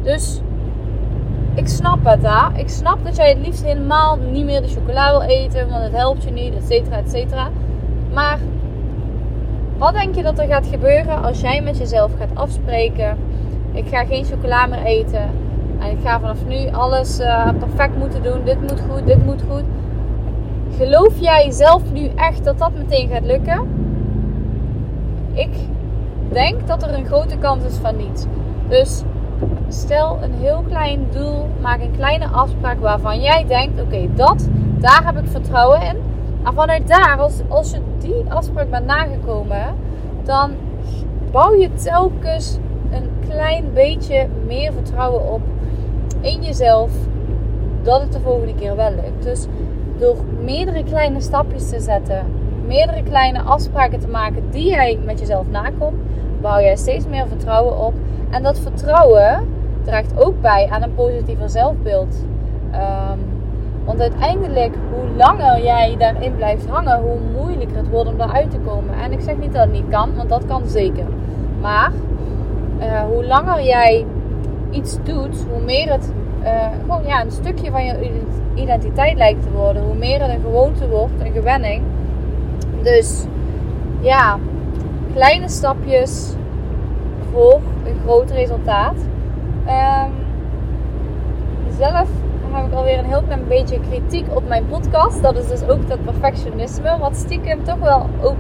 Dus 0.02 0.42
ik 1.54 1.68
snap 1.68 1.98
het, 2.04 2.20
hè. 2.22 2.60
Ik 2.60 2.70
snap 2.70 2.98
dat 3.04 3.16
jij 3.16 3.30
het 3.30 3.46
liefst 3.46 3.64
helemaal 3.64 4.18
niet 4.32 4.46
meer 4.46 4.62
de 4.62 4.68
chocola 4.68 5.12
wil 5.12 5.22
eten, 5.22 5.70
want 5.70 5.84
het 5.84 5.92
helpt 5.92 6.24
je 6.24 6.32
niet, 6.32 6.56
et 6.56 6.64
cetera, 6.68 6.98
et 6.98 7.10
cetera. 7.10 7.50
Maar 8.14 8.40
wat 9.78 9.94
denk 9.94 10.16
je 10.16 10.24
dat 10.24 10.40
er 10.40 10.48
gaat 10.48 10.68
gebeuren 10.68 11.24
als 11.24 11.42
jij 11.42 11.62
met 11.62 11.78
jezelf 11.78 12.12
gaat 12.18 12.30
afspreken? 12.34 13.18
Ik 13.72 13.88
ga 13.88 14.06
geen 14.06 14.26
chocola 14.26 14.66
meer 14.66 14.84
eten. 14.84 15.30
En 15.80 15.92
ik 15.92 15.98
ga 16.04 16.20
vanaf 16.20 16.46
nu 16.48 16.72
alles 16.72 17.20
uh, 17.20 17.50
perfect 17.60 17.98
moeten 17.98 18.24
doen. 18.24 18.44
Dit 18.44 18.62
moet 18.62 18.82
goed, 18.90 19.06
dit 19.08 19.26
moet 19.26 19.44
goed. 19.50 19.64
Geloof 20.78 21.20
jij 21.20 21.52
zelf 21.52 21.82
nu 21.92 22.08
echt 22.16 22.44
dat 22.44 22.58
dat 22.58 22.72
meteen 22.78 23.10
gaat 23.10 23.26
lukken? 23.26 23.68
Ik 25.34 25.54
denk 26.32 26.68
dat 26.68 26.84
er 26.84 26.94
een 26.94 27.06
grote 27.06 27.38
kans 27.38 27.64
is 27.64 27.78
van 27.82 27.96
niet. 27.96 28.28
Dus 28.68 29.04
stel 29.68 30.18
een 30.22 30.34
heel 30.34 30.64
klein 30.68 31.08
doel, 31.12 31.48
maak 31.62 31.82
een 31.82 31.96
kleine 31.96 32.28
afspraak 32.28 32.80
waarvan 32.80 33.22
jij 33.22 33.46
denkt: 33.48 33.82
oké, 33.82 34.08
dat, 34.16 34.50
daar 34.78 35.06
heb 35.06 35.18
ik 35.18 35.30
vertrouwen 35.30 35.82
in. 35.82 36.13
En 36.44 36.54
vanuit 36.54 36.88
daar, 36.88 37.18
als, 37.20 37.42
als 37.48 37.72
je 37.72 37.80
die 38.00 38.24
afspraak 38.28 38.70
bent 38.70 38.86
nagekomen, 38.86 39.76
dan 40.24 40.52
bouw 41.32 41.54
je 41.56 41.74
telkens 41.74 42.58
een 42.92 43.10
klein 43.30 43.74
beetje 43.74 44.28
meer 44.46 44.74
vertrouwen 44.74 45.32
op 45.32 45.42
in 46.22 46.44
jezelf 46.44 46.92
dat 47.82 48.02
het 48.02 48.14
de 48.14 48.20
volgende 48.20 48.56
keer 48.56 48.76
wel 48.76 48.92
lukt. 48.92 49.24
Dus 49.24 49.48
door 49.98 50.16
meerdere 50.44 50.84
kleine 50.84 51.22
stapjes 51.22 51.70
te 51.70 51.80
zetten, 51.80 52.26
meerdere 52.66 53.04
kleine 53.04 53.42
afspraken 53.42 54.00
te 54.00 54.08
maken 54.08 54.44
die 54.50 54.70
jij 54.70 55.00
met 55.06 55.20
jezelf 55.20 55.46
nakomt, 55.50 55.98
bouw 56.42 56.60
jij 56.60 56.76
steeds 56.76 57.08
meer 57.08 57.28
vertrouwen 57.28 57.78
op. 57.78 57.94
En 58.30 58.44
dat 58.44 58.60
vertrouwen 58.60 59.48
draagt 59.84 60.24
ook 60.24 60.42
bij 60.42 60.68
aan 60.72 60.84
een 60.84 60.96
positiever 60.96 61.50
zelfbeeld. 61.50 62.16
Um, 62.74 63.33
want 63.86 64.00
uiteindelijk, 64.00 64.76
hoe 64.94 65.18
langer 65.18 65.64
jij 65.64 65.96
daarin 65.98 66.36
blijft 66.36 66.68
hangen, 66.70 67.02
hoe 67.02 67.18
moeilijker 67.36 67.78
het 67.78 67.90
wordt 67.90 68.10
om 68.10 68.18
daaruit 68.18 68.52
te 68.52 68.58
komen. 68.58 68.96
En 69.04 69.12
ik 69.12 69.22
zeg 69.22 69.38
niet 69.38 69.54
dat 69.54 69.62
het 69.62 69.72
niet 69.72 69.90
kan, 69.90 70.16
want 70.16 70.30
dat 70.30 70.46
kan 70.46 70.68
zeker. 70.68 71.06
Maar 71.62 71.92
uh, 72.80 73.02
hoe 73.02 73.26
langer 73.26 73.64
jij 73.64 74.06
iets 74.70 74.98
doet, 75.04 75.46
hoe 75.52 75.62
meer 75.66 75.92
het 75.92 76.14
uh, 76.44 76.50
gewoon 76.82 77.06
ja, 77.06 77.22
een 77.22 77.32
stukje 77.32 77.72
van 77.72 77.86
je 77.86 78.22
identiteit 78.54 79.18
lijkt 79.18 79.42
te 79.44 79.52
worden. 79.52 79.84
Hoe 79.84 79.96
meer 79.96 80.22
het 80.22 80.30
een 80.30 80.42
gewoonte 80.42 80.90
wordt, 80.90 81.14
een 81.24 81.32
gewenning. 81.32 81.82
Dus 82.82 83.26
ja, 84.00 84.38
kleine 85.14 85.50
stapjes 85.50 86.34
voor 87.32 87.60
een 87.86 88.00
groot 88.04 88.32
resultaat. 88.32 88.96
Um, 89.68 90.12
zelf 91.78 92.10
heb 92.54 92.66
ik 92.66 92.74
alweer 92.74 93.00
een 93.00 93.06
heel 93.06 93.22
klein 93.22 93.48
beetje 93.48 93.80
kritiek 93.80 94.26
op 94.36 94.48
mijn 94.48 94.66
podcast. 94.68 95.22
Dat 95.22 95.38
is 95.38 95.48
dus 95.48 95.68
ook 95.68 95.90
dat 95.90 96.04
perfectionisme, 96.04 96.98
wat 96.98 97.16
stiekem 97.16 97.64
toch 97.64 97.80
wel 97.80 98.06
ook 98.22 98.38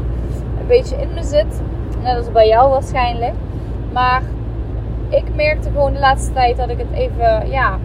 een 0.59 0.67
beetje 0.67 0.95
in 0.95 1.13
me 1.13 1.23
zit. 1.23 1.61
Net 2.03 2.17
als 2.17 2.31
bij 2.31 2.47
jou 2.47 2.69
waarschijnlijk. 2.69 3.33
Maar 3.93 4.21
ik 5.09 5.35
merkte 5.35 5.69
gewoon 5.69 5.93
de 5.93 5.99
laatste 5.99 6.33
tijd 6.33 6.57
dat 6.57 6.69
ik 6.69 6.77
het 6.77 6.91
even, 6.93 7.49
ja, 7.49 7.77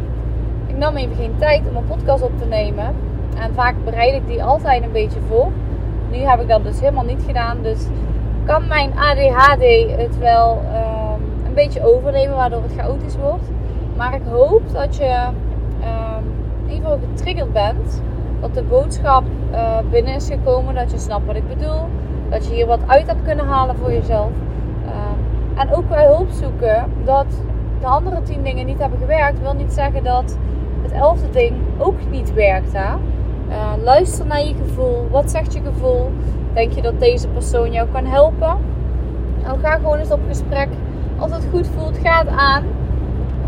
ik 0.67 0.77
nam 0.77 0.97
even 0.97 1.17
geen 1.17 1.35
tijd 1.39 1.63
om 1.69 1.77
een 1.77 1.87
podcast 1.87 2.23
op 2.23 2.39
te 2.39 2.47
nemen. 2.47 2.95
En 3.39 3.55
vaak 3.55 3.75
bereid 3.85 4.15
ik 4.15 4.27
die 4.27 4.45
altijd 4.45 4.83
een 4.83 4.93
beetje 4.93 5.21
voor. 5.29 5.51
Nu 6.11 6.17
heb 6.17 6.41
ik 6.41 6.49
dat 6.49 6.65
dus 6.65 6.81
helemaal 6.81 7.05
niet 7.05 7.23
gedaan. 7.27 7.59
Dus 7.63 7.87
kan 8.45 8.67
mijn 8.67 8.93
ADHD 8.99 9.97
het 9.97 10.19
wel 10.19 10.51
um, 10.53 11.47
een 11.47 11.55
beetje 11.55 11.95
overnemen, 11.95 12.37
waardoor 12.37 12.63
het 12.63 12.73
chaotisch 12.77 13.17
wordt. 13.17 13.51
Maar 13.97 14.15
ik 14.15 14.23
hoop 14.31 14.63
dat 14.73 14.97
je 14.97 15.27
in 16.69 16.75
ieder 16.75 16.91
geval 16.91 17.09
getriggerd 17.15 17.53
bent. 17.53 18.03
Dat 18.41 18.55
de 18.55 18.63
boodschap 18.63 19.25
uh, 19.53 19.79
binnen 19.91 20.15
is 20.15 20.29
gekomen. 20.29 20.75
Dat 20.75 20.91
je 20.91 20.99
snapt 20.99 21.27
wat 21.27 21.37
ik 21.37 21.49
bedoel. 21.49 21.89
Dat 22.31 22.47
je 22.47 22.55
hier 22.55 22.67
wat 22.67 22.81
uit 22.87 23.07
hebt 23.07 23.23
kunnen 23.23 23.47
halen 23.47 23.77
voor 23.77 23.93
jezelf. 23.93 24.31
Um, 24.87 25.59
en 25.59 25.75
ook 25.75 25.89
bij 25.89 26.07
hulp 26.07 26.31
zoeken. 26.31 26.85
Dat 27.05 27.27
de 27.81 27.87
andere 27.87 28.23
tien 28.23 28.43
dingen 28.43 28.67
niet 28.67 28.79
hebben 28.79 28.99
gewerkt. 28.99 29.41
Wil 29.41 29.55
niet 29.55 29.73
zeggen 29.73 30.05
dat 30.05 30.37
het 30.83 30.93
elfde 30.93 31.31
ding 31.31 31.57
ook 31.79 31.97
niet 32.11 32.35
werkt. 32.35 32.73
Hè? 32.73 32.95
Uh, 33.49 33.85
luister 33.85 34.27
naar 34.27 34.45
je 34.45 34.55
gevoel. 34.55 35.09
Wat 35.11 35.31
zegt 35.31 35.53
je 35.53 35.61
gevoel? 35.65 36.11
Denk 36.53 36.73
je 36.73 36.83
dat 36.83 37.01
deze 37.01 37.29
persoon 37.29 37.73
jou 37.73 37.89
kan 37.93 38.05
helpen? 38.05 38.57
Nou, 39.43 39.59
ga 39.61 39.71
gewoon 39.71 39.99
eens 39.99 40.11
op 40.11 40.21
gesprek. 40.29 40.69
Als 41.19 41.31
het 41.31 41.47
goed 41.51 41.67
voelt, 41.67 41.99
ga 41.99 42.19
het 42.19 42.29
aan. 42.29 42.65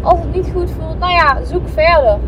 Als 0.02 0.18
het 0.18 0.34
niet 0.34 0.50
goed 0.54 0.70
voelt, 0.70 0.98
nou 0.98 1.12
ja, 1.12 1.44
zoek 1.44 1.68
verder. 1.68 2.18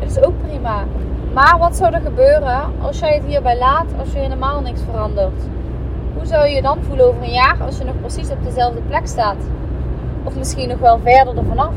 Het 0.00 0.10
is 0.10 0.22
ook 0.22 0.32
prima. 0.46 0.84
Maar 1.32 1.58
wat 1.58 1.76
zou 1.76 1.94
er 1.94 2.00
gebeuren 2.00 2.60
als 2.82 2.98
jij 2.98 3.14
het 3.14 3.24
hierbij 3.24 3.58
laat, 3.58 3.86
als 3.98 4.12
je 4.12 4.18
helemaal 4.18 4.60
niks 4.60 4.80
verandert? 4.90 5.42
Hoe 6.14 6.26
zou 6.26 6.46
je 6.46 6.54
je 6.54 6.62
dan 6.62 6.78
voelen 6.82 7.06
over 7.06 7.22
een 7.22 7.30
jaar 7.30 7.56
als 7.64 7.78
je 7.78 7.84
nog 7.84 8.00
precies 8.00 8.30
op 8.30 8.44
dezelfde 8.44 8.80
plek 8.80 9.06
staat? 9.06 9.36
Of 10.24 10.36
misschien 10.36 10.68
nog 10.68 10.78
wel 10.78 10.98
verder 10.98 11.36
ervan 11.36 11.58
af? 11.58 11.74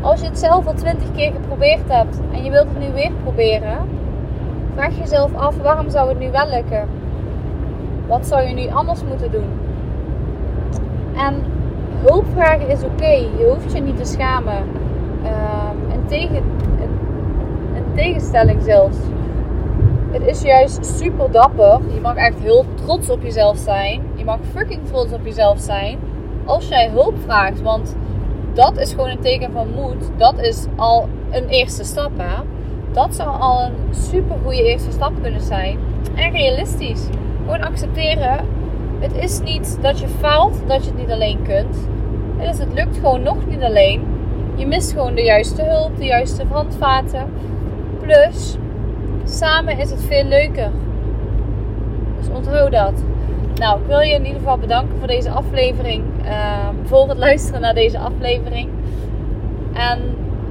Als 0.00 0.20
je 0.20 0.26
het 0.26 0.38
zelf 0.38 0.66
al 0.66 0.74
twintig 0.74 1.12
keer 1.12 1.32
geprobeerd 1.32 1.88
hebt 1.88 2.20
en 2.32 2.44
je 2.44 2.50
wilt 2.50 2.68
het 2.68 2.78
nu 2.78 2.92
weer 2.92 3.12
proberen, 3.22 3.78
vraag 4.74 4.98
jezelf 4.98 5.34
af 5.34 5.56
waarom 5.56 5.90
zou 5.90 6.08
het 6.08 6.18
nu 6.18 6.30
wel 6.30 6.48
lukken? 6.48 6.88
Wat 8.06 8.26
zou 8.26 8.42
je 8.42 8.54
nu 8.54 8.68
anders 8.70 9.04
moeten 9.04 9.30
doen? 9.30 9.48
En 11.16 11.34
hulp 12.04 12.24
vragen 12.34 12.68
is 12.68 12.82
oké. 12.82 13.10
Je 13.10 13.54
hoeft 13.54 13.72
je 13.72 13.80
niet 13.80 13.96
te 13.96 14.04
schamen. 14.04 14.62
Uh, 15.22 15.92
een, 15.92 16.06
tegen, 16.06 16.42
tegenstelling 17.98 18.62
zelfs. 18.62 18.96
Het 20.10 20.26
is 20.26 20.42
juist 20.42 20.86
super 20.86 21.30
dapper. 21.30 21.80
Je 21.94 22.00
mag 22.00 22.16
echt 22.16 22.38
heel 22.40 22.64
trots 22.74 23.10
op 23.10 23.22
jezelf 23.22 23.56
zijn. 23.56 24.02
Je 24.14 24.24
mag 24.24 24.38
fucking 24.52 24.86
trots 24.86 25.12
op 25.12 25.24
jezelf 25.24 25.58
zijn. 25.58 25.98
Als 26.44 26.68
jij 26.68 26.88
hulp 26.88 27.14
vraagt. 27.24 27.62
Want 27.62 27.96
dat 28.52 28.78
is 28.78 28.90
gewoon 28.90 29.08
een 29.08 29.20
teken 29.20 29.52
van 29.52 29.68
moed. 29.74 30.10
Dat 30.16 30.38
is 30.38 30.66
al 30.76 31.08
een 31.30 31.48
eerste 31.48 31.84
stap. 31.84 32.10
Hè? 32.16 32.42
Dat 32.92 33.14
zou 33.14 33.40
al 33.40 33.62
een 33.62 33.94
super 33.94 34.36
goede 34.42 34.62
eerste 34.62 34.92
stap 34.92 35.12
kunnen 35.22 35.40
zijn. 35.40 35.78
En 36.14 36.30
realistisch. 36.30 37.06
Gewoon 37.44 37.62
accepteren. 37.62 38.44
Het 38.98 39.16
is 39.16 39.40
niet 39.40 39.78
dat 39.80 39.98
je 39.98 40.08
faalt 40.08 40.54
dat 40.66 40.84
je 40.84 40.90
het 40.90 41.00
niet 41.00 41.10
alleen 41.10 41.42
kunt. 41.42 41.76
Het, 42.36 42.54
is, 42.54 42.58
het 42.58 42.74
lukt 42.74 42.96
gewoon 42.96 43.22
nog 43.22 43.46
niet 43.46 43.62
alleen. 43.62 44.02
Je 44.54 44.66
mist 44.66 44.92
gewoon 44.92 45.14
de 45.14 45.22
juiste 45.22 45.62
hulp, 45.62 45.96
de 45.98 46.04
juiste 46.04 46.44
handvaten. 46.50 47.26
Plus, 48.08 48.56
samen 49.24 49.78
is 49.78 49.90
het 49.90 50.02
veel 50.02 50.24
leuker. 50.24 50.70
Dus 52.18 52.28
onthoud 52.28 52.72
dat. 52.72 52.92
Nou, 53.54 53.80
ik 53.80 53.86
wil 53.86 54.00
je 54.00 54.14
in 54.14 54.24
ieder 54.24 54.38
geval 54.38 54.58
bedanken 54.58 54.98
voor 54.98 55.06
deze 55.06 55.30
aflevering. 55.30 56.04
Uh, 56.24 56.68
voor 56.84 57.08
het 57.08 57.18
luisteren 57.18 57.60
naar 57.60 57.74
deze 57.74 57.98
aflevering. 57.98 58.68
En 59.72 59.98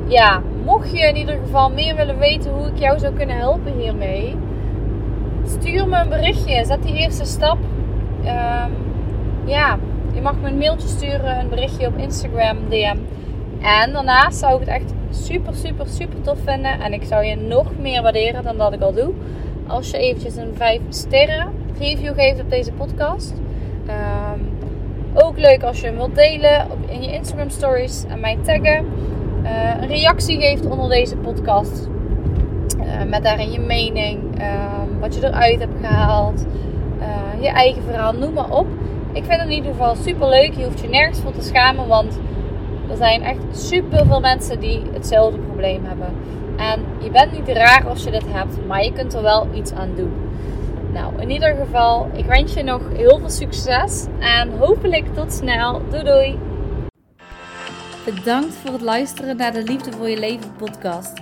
ja, 0.08 0.42
mocht 0.64 0.92
je 0.92 1.08
in 1.08 1.16
ieder 1.16 1.38
geval 1.46 1.70
meer 1.72 1.96
willen 1.96 2.18
weten 2.18 2.52
hoe 2.52 2.68
ik 2.68 2.78
jou 2.80 3.00
zou 3.00 3.14
kunnen 3.14 3.38
helpen 3.38 3.74
hiermee, 3.78 4.36
stuur 5.46 5.88
me 5.88 6.00
een 6.00 6.10
berichtje. 6.10 6.66
Zet 6.66 6.84
die 6.84 6.96
eerste 6.96 7.26
stap. 7.26 7.58
Um, 8.20 8.74
ja, 9.46 9.78
je 10.14 10.22
mag 10.22 10.36
me 10.42 10.48
een 10.48 10.58
mailtje 10.58 10.88
sturen, 10.88 11.40
een 11.40 11.50
berichtje 11.50 11.88
op 11.88 11.98
Instagram, 11.98 12.58
DM. 12.70 12.98
En 13.62 13.94
daarnaast 13.94 14.38
zou 14.38 14.54
ik 14.54 14.60
het 14.60 14.70
echt 14.70 14.94
super, 15.10 15.56
super, 15.56 15.88
super 15.88 16.22
tof 16.22 16.38
vinden. 16.44 16.80
En 16.80 16.94
ik 16.94 17.04
zou 17.04 17.24
je 17.24 17.36
nog 17.36 17.78
meer 17.80 18.02
waarderen 18.02 18.44
dan 18.44 18.58
dat 18.58 18.74
ik 18.74 18.82
al 18.82 18.94
doe. 18.94 19.14
Als 19.68 19.92
je 19.92 19.98
eventjes 19.98 20.36
een 20.36 20.54
5 20.56 20.80
sterren 20.90 21.52
review 21.80 22.14
geeft 22.14 22.42
op 22.42 22.50
deze 22.50 22.72
podcast. 22.72 23.34
Um, 23.88 24.58
ook 25.14 25.38
leuk 25.38 25.64
als 25.64 25.80
je 25.80 25.86
hem 25.86 25.96
wilt 25.96 26.16
delen 26.16 26.68
in 26.88 27.02
je 27.02 27.12
Instagram 27.12 27.50
stories 27.50 28.06
en 28.08 28.20
mij 28.20 28.38
taggen. 28.44 28.86
Uh, 29.44 29.82
een 29.82 29.88
reactie 29.88 30.40
geeft 30.40 30.66
onder 30.66 30.90
deze 30.90 31.16
podcast. 31.16 31.88
Uh, 32.80 33.04
met 33.04 33.24
daarin 33.24 33.52
je 33.52 33.60
mening, 33.60 34.40
uh, 34.40 35.00
wat 35.00 35.16
je 35.16 35.26
eruit 35.26 35.60
hebt 35.60 35.86
gehaald, 35.86 36.46
eh, 37.00 37.44
je 37.44 37.48
eigen 37.48 37.84
verhaal, 37.84 38.14
noem 38.14 38.34
maar 38.34 38.50
op. 38.50 38.68
Ik 39.14 39.24
vind 39.26 39.40
het 39.40 39.50
in 39.50 39.56
ieder 39.56 39.72
geval 39.72 39.96
super 39.96 40.30
leuk. 40.30 40.54
Je 40.54 40.64
hoeft 40.64 40.80
je 40.80 40.90
nergens 40.90 41.20
voor 41.20 41.32
te 41.32 41.42
schamen, 41.42 41.88
want 41.88 42.20
er 42.90 42.98
zijn 42.98 43.24
echt 43.24 43.40
super 43.52 44.06
veel 44.06 44.20
mensen 44.20 44.60
die 44.60 44.82
hetzelfde 44.94 45.40
probleem 45.40 45.86
hebben. 45.86 46.14
En 46.58 46.86
je 47.04 47.12
bent 47.12 47.32
niet 47.32 47.58
raar 47.58 47.88
als 47.90 48.04
je 48.04 48.12
dit 48.12 48.26
hebt, 48.28 48.66
maar 48.68 48.84
je 48.84 48.94
kunt 48.94 49.14
er 49.14 49.22
wel 49.22 49.48
iets 49.54 49.72
aan 49.74 49.96
doen. 49.96 50.14
Nou, 50.94 51.22
in 51.22 51.30
ieder 51.30 51.56
geval, 51.56 52.10
ik 52.14 52.26
wens 52.26 52.54
je 52.54 52.64
nog 52.64 52.82
heel 52.94 53.20
veel 53.20 53.30
succes 53.30 54.06
en 54.20 54.58
hopelijk 54.58 55.16
tot 55.16 55.34
snel. 55.34 55.82
Doei 55.90 56.04
doei! 56.04 56.40
Bedankt 58.06 58.54
voor 58.54 58.72
het 58.72 58.82
luisteren 58.82 59.38
naar 59.38 59.54
de 59.54 59.64
Liefde 59.64 59.92
voor 59.92 60.10
je 60.10 60.20
Leven 60.20 60.56
podcast. 60.58 61.14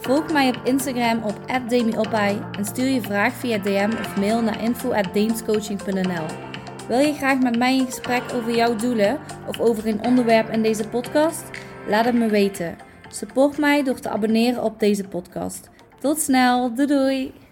Volg 0.00 0.32
mij 0.32 0.48
op 0.48 0.60
Instagram 0.64 1.22
op 1.22 1.34
@demiopai 1.68 2.38
en 2.58 2.64
stuur 2.64 2.88
je 2.88 3.00
vraag 3.00 3.32
via 3.32 3.58
DM 3.58 3.90
of 4.00 4.16
mail 4.16 4.42
naar 4.42 4.62
info@deemscoaching.nl. 4.62 6.53
Wil 6.88 6.98
je 6.98 7.14
graag 7.14 7.38
met 7.38 7.58
mij 7.58 7.76
in 7.76 7.86
gesprek 7.86 8.22
over 8.34 8.54
jouw 8.54 8.76
doelen 8.76 9.18
of 9.46 9.60
over 9.60 9.86
een 9.86 10.04
onderwerp 10.04 10.50
in 10.50 10.62
deze 10.62 10.88
podcast? 10.88 11.44
Laat 11.88 12.04
het 12.04 12.14
me 12.14 12.28
weten. 12.28 12.76
Support 13.08 13.58
mij 13.58 13.82
door 13.82 14.00
te 14.00 14.08
abonneren 14.08 14.62
op 14.62 14.80
deze 14.80 15.08
podcast. 15.08 15.70
Tot 16.00 16.20
snel, 16.20 16.74
doei 16.74 16.86
doei! 16.86 17.43